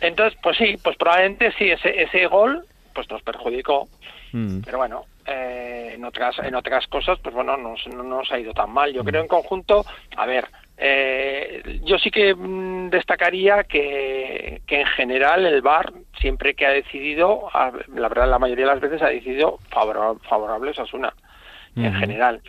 [0.00, 3.86] Entonces, pues sí, pues probablemente sí, ese, ese gol pues nos perjudicó,
[4.32, 4.60] Mm.
[4.64, 8.52] pero bueno, eh, en otras en otras cosas, pues bueno, nos, no nos ha ido
[8.52, 8.92] tan mal.
[8.92, 9.84] Yo creo en conjunto,
[10.16, 16.54] a ver, eh, yo sí que mm, destacaría que, que en general el VAR siempre
[16.54, 17.48] que ha decidido,
[17.94, 21.12] la verdad la mayoría de las veces ha decidido favora- favorables a Osuna
[21.76, 22.40] en general.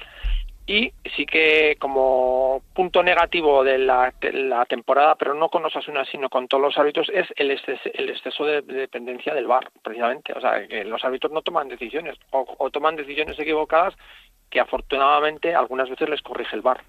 [0.72, 6.06] Y sí que como punto negativo de la, de la temporada, pero no con Osasuna,
[6.06, 9.70] sino con todos los árbitros, es el exceso, el exceso de, de dependencia del VAR,
[9.84, 10.32] precisamente.
[10.34, 13.94] O sea, que los árbitros no toman decisiones o, o toman decisiones equivocadas
[14.50, 16.82] que afortunadamente algunas veces les corrige el VAR.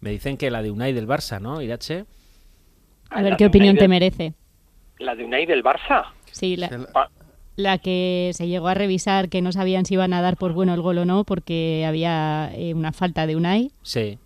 [0.00, 2.04] Me dicen que la de Unai del Barça, ¿no, Irache?
[3.10, 4.34] A ver La qué opinión Unai te del- merece.
[4.98, 6.12] La de Unai del Barça.
[6.30, 6.68] Sí, la,
[7.56, 10.72] la que se llegó a revisar que no sabían si iban a dar por bueno
[10.74, 13.70] el gol o no porque había eh, una falta de Unai.
[13.82, 14.18] Sí.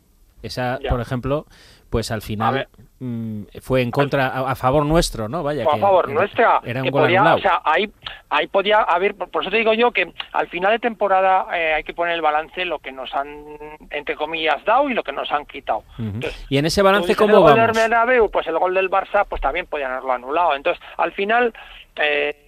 [0.43, 0.91] Esa, Ya.
[0.91, 1.47] por ejemplo,
[1.89, 2.69] pues al final
[3.01, 5.43] mm, fue en contra, a, a favor nuestro, ¿no?
[5.43, 7.39] Vaya, a que favor era- nuestra Era un que gol podía, anulado.
[7.39, 7.91] o sea ahí
[8.29, 11.83] ahí podía haber por eso te digo yo que al final de temporada eh, hay
[11.85, 13.29] que poner el balance lo que nos han
[13.91, 15.83] entre comillas dado y lo que nos han quitado.
[15.99, 17.77] Entonces, Y en ese balance, ¿cómo el gol del vamos?
[17.77, 21.55] Bernabéu, pues el gol del Barça pues también podían haberlo anulado entonces al final
[21.97, 22.44] eh,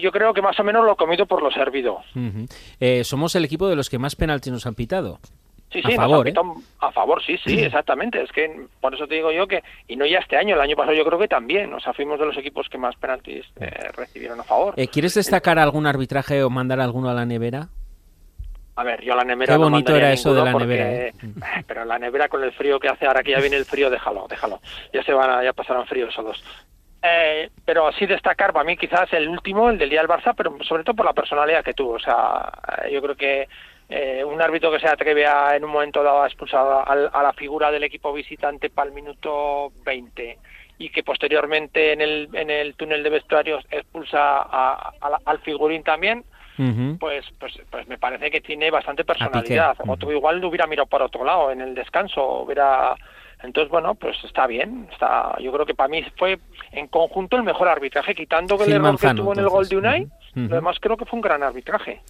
[0.00, 2.00] yo creo que más o menos lo comido por lo servido.
[2.80, 5.18] Eh, somos el equipo de los que más penaltis nos han pitado.
[5.72, 6.34] Sí, A sí, nos favor, ¿eh?
[6.80, 8.22] a favor, sí, sí, exactamente.
[8.22, 10.76] Es que por eso te digo yo que, y no ya este año, el año
[10.76, 13.70] pasado yo creo que también, o sea, fuimos de los equipos que más penaltis eh,
[13.96, 14.74] recibieron a favor.
[14.76, 17.68] Eh, ¿Quieres destacar algún arbitraje o mandar alguno a la nevera?
[18.76, 21.12] A ver, yo a la nevera Qué bonito era eso de la porque- nevera, ¿eh?
[21.66, 24.26] Pero la nevera con el frío que hace ahora que ya viene el frío, déjalo,
[24.28, 24.60] déjalo.
[24.92, 26.44] Ya se van a, ya pasarán frío esos dos.
[27.06, 30.56] Eh, pero así destacar para mí quizás el último, el del día del Barça, pero
[30.64, 31.92] sobre todo por la personalidad que tuvo.
[31.94, 32.50] O sea,
[32.82, 33.46] eh, yo creo que
[33.90, 37.22] eh, un árbitro que se atreve a, en un momento dado a expulsar al- a,
[37.22, 40.38] la figura del equipo visitante para el minuto 20
[40.78, 45.82] y que posteriormente en el, en el túnel de vestuarios expulsa a- a al figurín
[45.82, 46.24] también,
[46.98, 49.76] pues, pues, pues me parece que tiene bastante personalidad.
[49.80, 49.92] Ujú.
[49.92, 52.94] Otro igual lo hubiera mirado por otro lado en el descanso, hubiera
[53.44, 56.40] entonces bueno, pues está bien, está yo creo que para mí fue
[56.72, 59.68] en conjunto el mejor arbitraje quitando que el error Manzano, que tuvo en el gol
[59.68, 62.02] de Unai, lo demás creo que fue un gran arbitraje.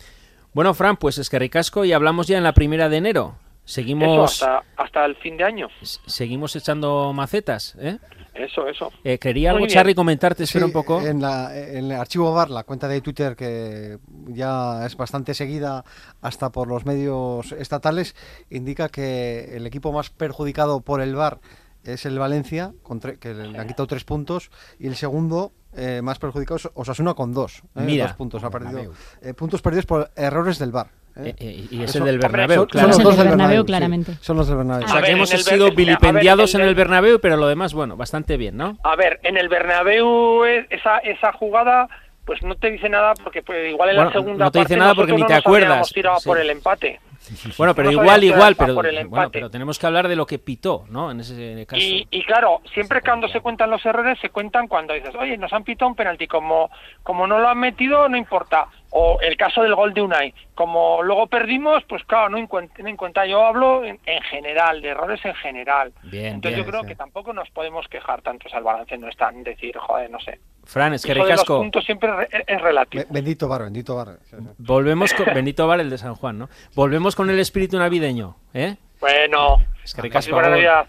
[0.53, 3.35] Bueno, Fran, pues es que ricasco y hablamos ya en la primera de enero.
[3.65, 5.69] Eso Seguimos, hasta hasta el fin de año.
[5.83, 7.99] seguimos echando macetas, ¿eh?
[8.35, 8.91] Eso, eso.
[9.05, 9.67] Eh, quería algo.
[9.67, 11.01] Charly, comentarte, espera Sí, un poco.
[11.01, 15.85] En, la- en el archivo VAR, la cuenta de Twitter que ya es bastante seguida
[16.21, 18.17] hasta por los medios estatales,
[18.51, 21.39] indica que el equipo más perjudicado por el VAR
[21.85, 26.01] es el Valencia, con tre- que le han quitado tres puntos, y el segundo eh,
[26.03, 28.07] más perjudicado es Osasuna con dos, eh, Mira.
[28.07, 28.43] dos puntos.
[28.43, 30.89] Ha perdido, eh, puntos perdidos por errores del VAR.
[31.17, 31.29] Eh.
[31.29, 32.93] Eh, eh, y es Eso- el del Bernabéu, son- claro.
[32.93, 34.13] Son, los del Bernabéu, Bernabéu, sí, claramente.
[34.21, 34.85] son los del Bernabéu.
[34.85, 37.37] O sea, ver, que hemos el sido Ber- ver, vilipendiados el en el Bernabéu, pero
[37.37, 38.77] lo demás, bueno, bastante bien, ¿no?
[38.83, 41.89] A ver, en el Bernabéu esa esa jugada
[42.25, 44.69] pues no te dice nada porque pues, igual en Bueno, la segunda no te dice
[44.71, 45.93] parte nada porque ni no te habíamos acuerdas.
[45.93, 46.29] tirado Sí.
[46.29, 47.01] por el empate.
[47.59, 50.85] Bueno, pero No igual, igual, pero, bueno, pero tenemos que hablar de lo que pitó,
[50.89, 51.11] ¿no?
[51.11, 51.83] En ese caso.
[51.83, 55.53] Y, y claro, siempre cuando se cuentan los errores, se cuentan cuando dices, oye, nos
[55.53, 56.71] han pitado un penalti, como,
[57.03, 58.67] como no lo han metido, no importa.
[58.91, 62.75] O el caso del gol de Unai, como luego perdimos, pues claro, no en cuenta.
[62.81, 63.27] No en cuenta.
[63.27, 65.93] Yo hablo en, en general, de errores en general.
[66.05, 66.89] Bien, Entonces bien, yo creo sí.
[66.89, 70.11] que tampoco nos podemos quejar tanto, o sea, el balance no es tan decir, joder,
[70.11, 70.39] no sé.
[70.65, 71.59] Fran, es que ricasco.
[71.59, 73.05] puntos siempre re- es relativo.
[73.05, 74.37] Be- Bendito VAR, bendito sí.
[74.59, 76.49] Volvemos con Benito Bar, el de San Juan, ¿no?
[76.75, 78.77] Volvemos con el espíritu navideño, ¿eh?
[79.01, 80.37] Bueno, Es que ricasco.
[80.39, 80.51] agur.
[80.51, 80.87] Navidad.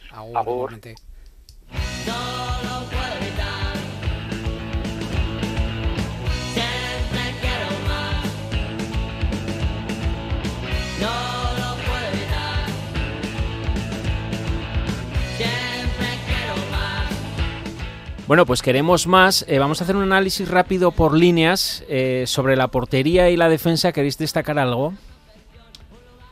[18.27, 19.45] Bueno, pues queremos más.
[19.47, 23.49] Eh, vamos a hacer un análisis rápido por líneas eh, sobre la portería y la
[23.49, 23.91] defensa.
[23.91, 24.93] ¿Queréis destacar algo?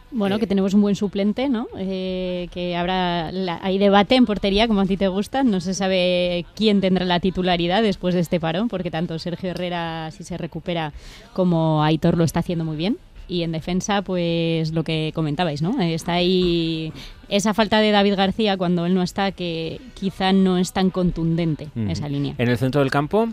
[0.09, 1.67] Bueno, que tenemos un buen suplente, ¿no?
[1.77, 3.27] Eh, que habrá
[3.61, 5.43] hay debate en portería, como a ti te gusta.
[5.43, 10.09] No se sabe quién tendrá la titularidad después de este parón, porque tanto Sergio Herrera,
[10.11, 10.93] si se recupera,
[11.33, 12.97] como Aitor lo está haciendo muy bien.
[13.27, 15.79] Y en defensa, pues lo que comentabais, ¿no?
[15.81, 16.91] Está ahí
[17.29, 21.69] esa falta de David García cuando él no está, que quizá no es tan contundente
[21.89, 22.35] esa línea.
[22.37, 23.29] En el centro del campo,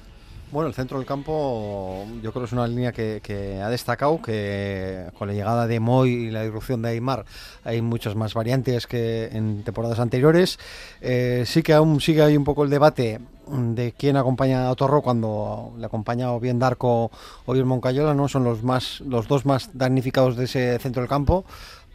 [0.52, 5.06] bueno, el centro del campo yo creo que es una línea que, ha destacado, que
[5.18, 7.24] con la llegada de Moy y la irrupción de Aymar
[7.64, 10.58] hay muchas más variantes que en temporadas anteriores.
[11.00, 13.20] Eh, sí que aún sigue ahí un poco el debate
[13.50, 17.10] de quién acompaña a Torro cuando le acompaña o bien Darko
[17.46, 18.28] o bien Moncayola, ¿no?
[18.28, 21.44] Son los, más, los dos más damnificados de ese centro del campo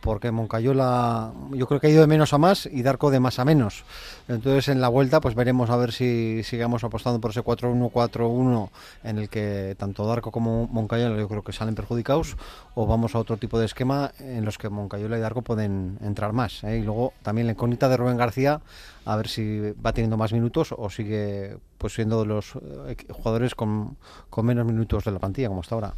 [0.06, 3.40] porque Moncayola yo creo que ha ido de menos a más y Darko de más
[3.40, 3.84] a menos.
[4.28, 8.70] Entonces en la vuelta pues veremos a ver si sigamos apostando por ese 4-1-4-1
[9.04, 12.38] en el que tanto Darko como Moncayola yo creo que salen perjudicados
[12.76, 16.34] o vamos a otro tipo de esquema en los que Moncayola y Darko pueden entrar
[16.34, 16.64] más.
[16.64, 16.78] ¿eh?
[16.78, 18.62] Y luego también la incógnita de Rubén García
[19.06, 22.54] a ver si va teniendo más minutos o sigue pues siendo de los
[22.86, 23.98] eh, jugadores con,
[24.44, 25.94] menos minutos de la plantilla como hasta ahora.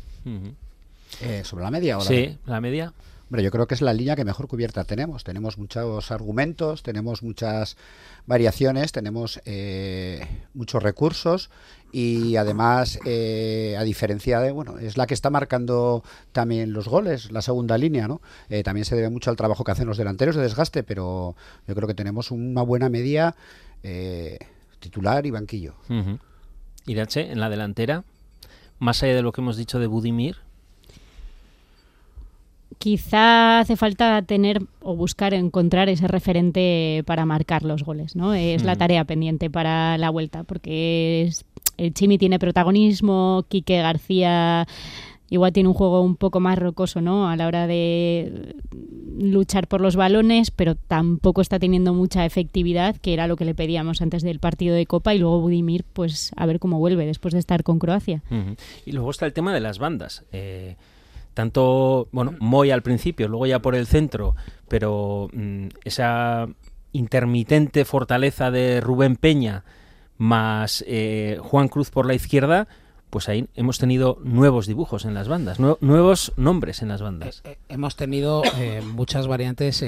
[1.21, 2.07] Eh, ¿Sobre la media ahora?
[2.07, 2.93] Sí, la media.
[3.29, 5.25] Hombre, yo creo que es la línea que mejor cubierta tenemos.
[5.25, 7.75] Tenemos muchos argumentos, tenemos muchas
[8.25, 11.49] variaciones, tenemos eh, muchos recursos
[11.91, 17.29] y además, eh, a diferencia de, bueno, es la que está marcando también los goles,
[17.33, 18.21] la segunda línea, ¿no?
[18.47, 21.35] Eh, también se debe mucho al trabajo que hacen los delanteros de desgaste, pero
[21.67, 23.35] yo creo que tenemos una buena media
[24.79, 25.75] titular y banquillo.
[26.85, 28.03] Irache, en la delantera,
[28.79, 30.46] más allá de lo que hemos dicho de Budimir,
[32.77, 38.33] quizá hace falta tener o buscar encontrar ese referente para marcar los goles, ¿no?
[38.33, 41.29] Es la tarea pendiente para la vuelta, porque
[41.77, 44.67] el Chimi tiene protagonismo, Quique García
[45.29, 47.29] igual tiene un juego un poco más rocoso, ¿no?
[47.29, 48.55] A la hora de
[49.19, 53.55] luchar por los balones, pero tampoco está teniendo mucha efectividad, que era lo que le
[53.55, 57.33] pedíamos antes del partido de Copa, y luego Budimir, pues a ver cómo vuelve después
[57.33, 58.23] de estar con Croacia.
[58.85, 60.23] Y luego está el tema de las bandas.
[60.31, 60.77] Eh,
[61.37, 64.35] tanto, bueno, Moy al principio, luego ya por el centro,
[64.67, 66.47] pero mm, esa
[66.93, 69.63] intermitente fortaleza de Rubén Peña
[70.17, 72.67] más eh, Juan Cruz por la izquierda,
[73.09, 77.41] pues ahí hemos tenido nuevos dibujos en las bandas, nuevos nombres en las bandas.
[77.43, 78.43] Eh, eh, hemos tenido
[78.93, 79.87] muchas variantes no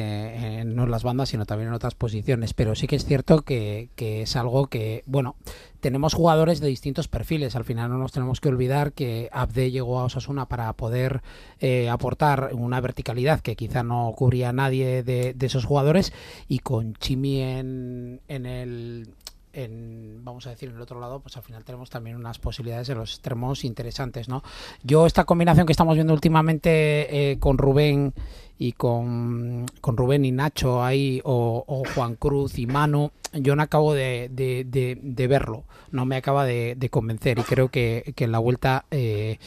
[0.84, 4.36] en las bandas, sino también en otras posiciones, pero sí que es cierto que, es
[4.36, 5.36] algo que, bueno,
[5.82, 7.56] tenemos jugadores de distintos perfiles.
[7.56, 11.22] Al final no nos tenemos que olvidar que Abde llegó a Osasuna para poder
[11.60, 16.14] eh, aportar una verticalidad que quizá no cubría nadie de, esos jugadores
[16.48, 19.10] y con Chimi en el
[19.54, 22.88] en, vamos a decir, en el otro lado, pues al final tenemos también unas posibilidades
[22.88, 24.44] de los extremos interesantes, ¿no?
[24.84, 28.14] Yo esta combinación que estamos viendo últimamente eh, con Rubén
[28.58, 33.94] y con, con, Rubén y Nacho ahí, o, Juan Cruz y Manu, yo no acabo
[33.94, 38.86] de, de, verlo, no me acaba de, convencer y creo que, que en la vuelta...
[38.92, 39.40] Eh,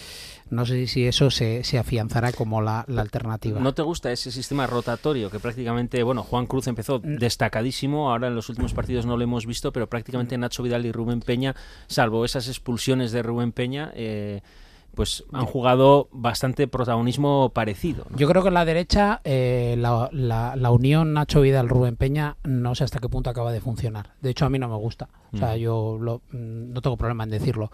[0.53, 3.59] no sé si eso se, se afianzará como la, alternativa.
[3.59, 7.17] ¿No te gusta ese sistema rotatorio que prácticamente, bueno, Juan Cruz empezó mm.
[7.17, 10.93] destacadísimo, ahora en los últimos partidos no lo hemos visto, pero prácticamente Nacho Vidal y
[10.93, 14.43] Rubén Peña, salvo esas expulsiones de Rubén Peña, eh,
[14.95, 18.05] pues han jugado bastante protagonismo parecido.
[18.15, 22.75] Yo creo que en la derecha eh, la, la, unión Nacho Vidal Rubén Peña no
[22.75, 24.11] sé hasta qué punto acaba de funcionar.
[24.21, 25.09] De hecho a mí no me gusta.
[25.33, 25.59] O sea, mm.
[25.59, 27.71] yo mm, no tengo problema en decirlo.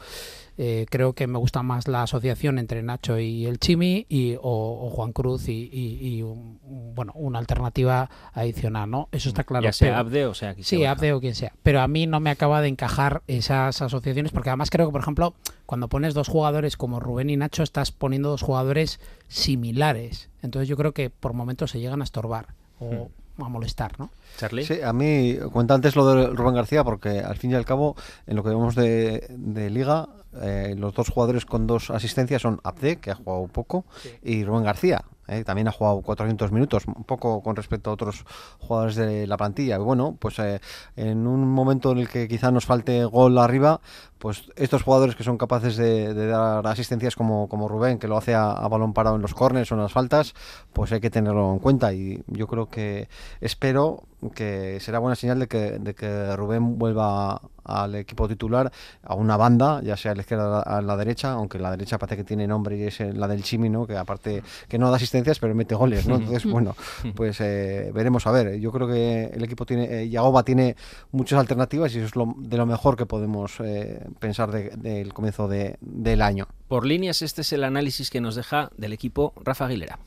[0.60, 4.90] Eh, creo que me gusta más la asociación entre Nacho y el Chimi y, o,
[4.92, 9.08] Juan Cruz y, bueno una alternativa adicional, ¿no?
[9.12, 9.62] Eso está claro.
[9.62, 11.52] Ya sea Abde o sea Sí, Abde o quien sea.
[11.62, 15.00] Pero a mí no me acaba de encajar esas asociaciones porque además creo que, por
[15.00, 15.34] ejemplo,
[15.64, 18.98] cuando pones dos jugadores como Rubén y Nacho estás poniendo dos jugadores
[19.28, 20.28] similares.
[20.42, 22.48] Entonces yo creo que por momentos se llegan a estorbar
[22.80, 23.08] o hmm.
[23.46, 24.10] A molestar, ¿no?
[24.36, 24.64] Charlie.
[24.64, 27.96] Sí, a mí cuenta antes lo de Rubén García porque al fin y al cabo
[28.26, 30.08] en lo que vemos de, liga
[30.40, 33.84] eh, los dos jugadores con dos asistencias son Abde, que ha jugado poco,
[34.22, 35.44] y Rubén García, ¿eh?
[35.44, 38.24] también ha jugado 400 minutos, un poco con respecto a otros
[38.58, 39.78] jugadores de la plantilla.
[39.78, 40.60] Bueno, pues eh,
[40.96, 43.80] en un momento en el que quizá nos falte gol arriba,
[44.18, 48.34] pues estos jugadores que son capaces de, dar asistencias como, como Rubén, que lo hace
[48.34, 50.34] a, balón parado en los corners o en las faltas,
[50.72, 51.92] pues hay que tenerlo en cuenta.
[51.92, 53.08] Y yo creo que
[53.40, 59.14] espero que será buena señal de que, de que Rubén vuelva al equipo titular a
[59.14, 62.16] una banda, ya sea a la izquierda o a la derecha, aunque la derecha parece
[62.16, 63.86] que tiene nombre y es la del Chimi, ¿no?
[63.86, 66.06] que aparte que no da asistencias, pero mete goles.
[66.06, 66.16] ¿no?
[66.16, 66.74] Entonces, bueno,
[67.14, 68.58] pues eh, veremos a ver.
[68.58, 70.76] Yo creo que el equipo tiene, eh, Yagoba tiene
[71.12, 75.46] muchas alternativas y eso es lo, de lo mejor que podemos eh, pensar del comienzo
[75.46, 76.48] de, del año.
[76.68, 79.98] Por líneas, este es el análisis que nos deja del equipo Rafa Aguilera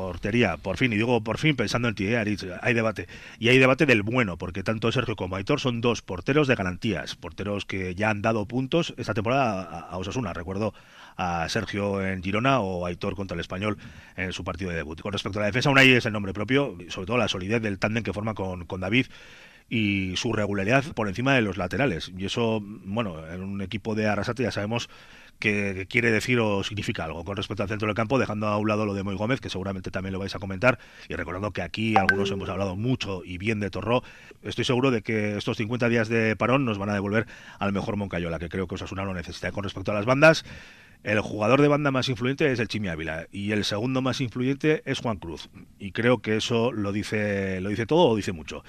[0.00, 2.16] portería, por fin, y digo por fin pensando en ti, ¿eh,
[2.62, 3.06] hay debate.
[3.38, 7.16] Y hay debate del bueno, porque tanto Sergio como Aitor son dos porteros de garantías,
[7.16, 10.32] porteros que ya han dado puntos esta temporada a, Osasuna.
[10.32, 10.72] Recuerdo
[11.16, 13.76] a Sergio en Girona o Aitor contra el Español
[14.16, 15.00] en su partido de debut.
[15.00, 17.78] Con respecto a la defensa, Unai es el nombre propio, sobre todo la solidez del
[17.78, 19.06] tándem que forma con, con David
[19.68, 22.10] y su regularidad por encima de los laterales.
[22.16, 24.88] Y eso, bueno, en un equipo de Arrasate ya sabemos
[25.40, 28.68] que quiere decir o significa algo con respecto al centro del campo, dejando a un
[28.68, 30.78] lado lo de Moy Gómez, que seguramente también lo vais a comentar,
[31.08, 34.04] y recordando que aquí algunos hemos hablado mucho y bien de Torró,
[34.42, 37.26] estoy seguro de que estos 50 días de parón nos van a devolver
[37.58, 39.50] al mejor Moncayola, que creo que Osasuna lo necesita.
[39.50, 40.44] Con respecto a las bandas,
[41.02, 44.82] el jugador de banda más influyente es el Chimi Ávila y el segundo más influyente
[44.84, 45.48] es Juan Cruz.
[45.78, 48.62] Y creo que eso lo dice, lo dice todo o dice mucho.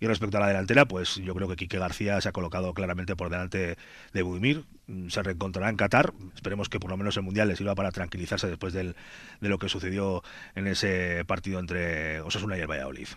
[0.00, 3.16] Y respecto a la delantera, pues yo creo que Quique García se ha colocado claramente
[3.16, 3.76] por delante
[4.12, 4.64] de Budimir.
[4.86, 6.12] Mm, se reencontrará en Qatar.
[6.34, 8.94] Esperemos que por lo menos el Mundial le sirva para tranquilizarse después de
[9.40, 10.22] lo que sucedió
[10.54, 13.08] en ese partido entre Osasuna y el Valladolid.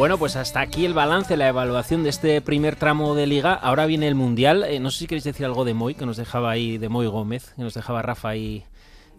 [0.00, 3.52] Bueno, pues hasta aquí el balance, la evaluación de este primer tramo de liga.
[3.52, 4.64] Ahora viene el Mundial.
[4.64, 7.06] Eh, no sé si queréis decir algo de Moy, que nos dejaba ahí, de Moy
[7.06, 8.64] Gómez, que nos dejaba Rafa ahí.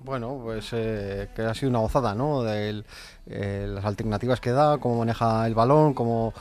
[0.03, 2.41] Bueno, pues eh, que ha sido una gozada, ¿no?
[2.41, 2.83] De
[3.27, 6.33] eh, las alternativas que da, cómo maneja el balón, cómo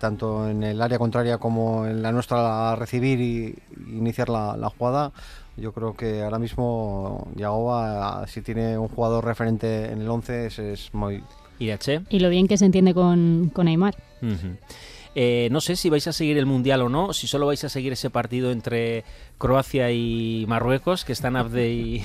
[0.00, 3.56] tanto en el área contraria como en la nuestra recibir y,
[3.86, 5.12] iniciar la, jugada.
[5.56, 10.58] Yo creo que ahora mismo Yagoba, si tiene un jugador referente en el 11, es,
[10.58, 11.22] es muy,
[12.08, 13.94] y lo bien que se entiende con, con Aymar.
[15.14, 17.68] Eh, no sé si vais a seguir el Mundial o no, si solo vais a
[17.68, 19.04] seguir ese partido entre
[19.38, 22.02] Croacia y Marruecos, que están Abde y,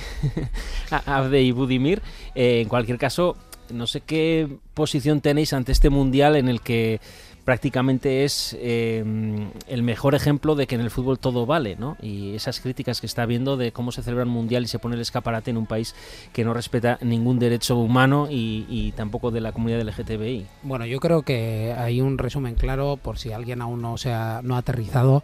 [1.06, 2.02] Abde y Budimir.
[2.34, 3.36] Eh, en cualquier caso,
[3.70, 7.00] no sé qué posición tenéis ante este Mundial en el que
[7.46, 11.96] prácticamente es em, el mejor ejemplo de que en el fútbol todo vale, ¿no?
[12.02, 14.96] Y esas críticas que está viendo de cómo se celebra un mundial y se pone
[14.96, 15.94] el escaparate en un país
[16.32, 20.46] que no respeta ningún derecho humano y, tampoco de la comunidad LGTBI.
[20.64, 24.40] Bueno, yo creo que hay un resumen claro por si alguien aún no se ha,
[24.42, 25.22] no ha aterrizado.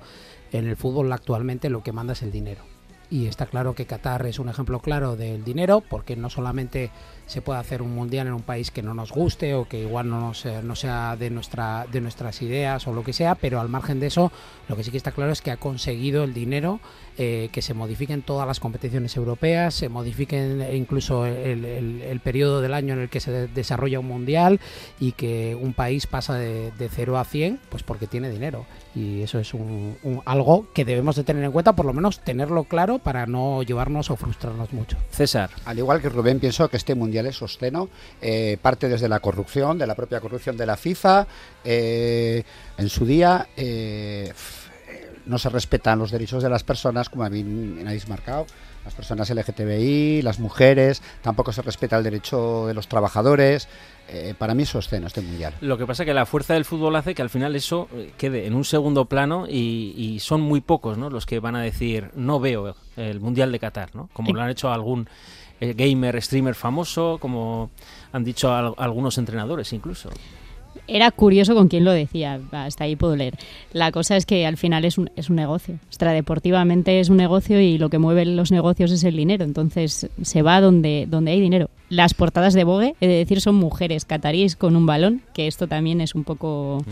[0.53, 2.72] En el fútbol actualmente lo que manda es el dinero
[3.13, 6.91] y está claro que Qatar es un ejemplo claro del dinero porque no solamente
[7.27, 10.09] se puede hacer un mundial en un país que no nos guste o que igual
[10.09, 13.61] no, nos, eh, no sea de, nuestra, de nuestras ideas o lo que sea, pero
[13.61, 14.33] al margen de eso,
[14.67, 16.81] lo que sí que está claro es que ha conseguido el dinero
[17.19, 22.95] eh, que se modifiquen todas las competiciones europeas, se modifiquen incluso el, periodo del año
[22.95, 24.59] en el que se desarrolla un mundial
[24.99, 28.65] y que un país pasa de, de 0 a 100 pues porque tiene dinero.
[28.95, 32.65] Y eso es un, algo que debemos de tener en cuenta, por lo menos tenerlo
[32.65, 34.99] claro para no llevarnos o frustrarnos mucho.
[35.11, 35.51] César.
[35.65, 37.89] Al igual que Rubén, pienso que este mundial es sosteno,
[38.21, 41.27] eh, parte desde la corrupción, de la propia corrupción de la FIFA.
[41.65, 42.43] Eh,
[42.77, 44.33] en su día eh,
[45.25, 48.47] no se respetan los derechos de las personas, como bien habéis marcado
[48.85, 53.69] las personas LGTBI, las mujeres, tampoco se respeta el derecho de los trabajadores.
[54.39, 55.55] para mí eso es este mundial.
[55.61, 58.47] Lo que pasa es que la fuerza del fútbol hace que al final eso quede
[58.47, 61.11] en un segundo plano y, son muy pocos ¿no?
[61.11, 64.09] los que van a decir no veo el mundial de Qatar, ¿no?
[64.13, 65.09] como lo han hecho algún
[65.63, 67.71] eh, gamer, streamer famoso, como
[68.11, 70.11] han dicho algunos entrenadores incluso.
[70.89, 73.35] Era curioso con quién lo decía, hasta ahí puedo leer.
[73.73, 75.77] La cosa es que al final es un, es un negocio.
[75.87, 79.45] Extradeportivamente es un negocio y lo que mueve los negocios es el dinero.
[79.45, 81.71] Entonces se va donde, donde hay dinero.
[81.89, 85.69] Las portadas de Vogue, he de decir, son mujeres cataríes con un balón, que esto
[85.69, 86.85] también es un poco...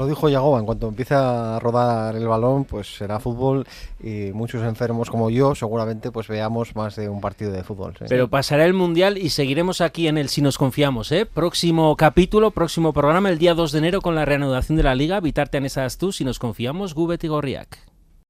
[0.00, 3.66] Lo dijo Yagoba, en cuanto empiece a rodar el balón, pues será fútbol
[4.02, 7.92] y muchos enfermos como yo seguramente pues veamos más de un partido de fútbol.
[8.08, 11.12] Pero pasará el Mundial y seguiremos aquí en el Si nos confiamos.
[11.12, 11.26] ¿eh?
[11.26, 15.20] Próximo capítulo, próximo programa, el día 2 de enero con la reanudación de la Liga.
[15.20, 17.89] Vitarte en esas tú, Si nos confiamos, Gubet y Gorriak.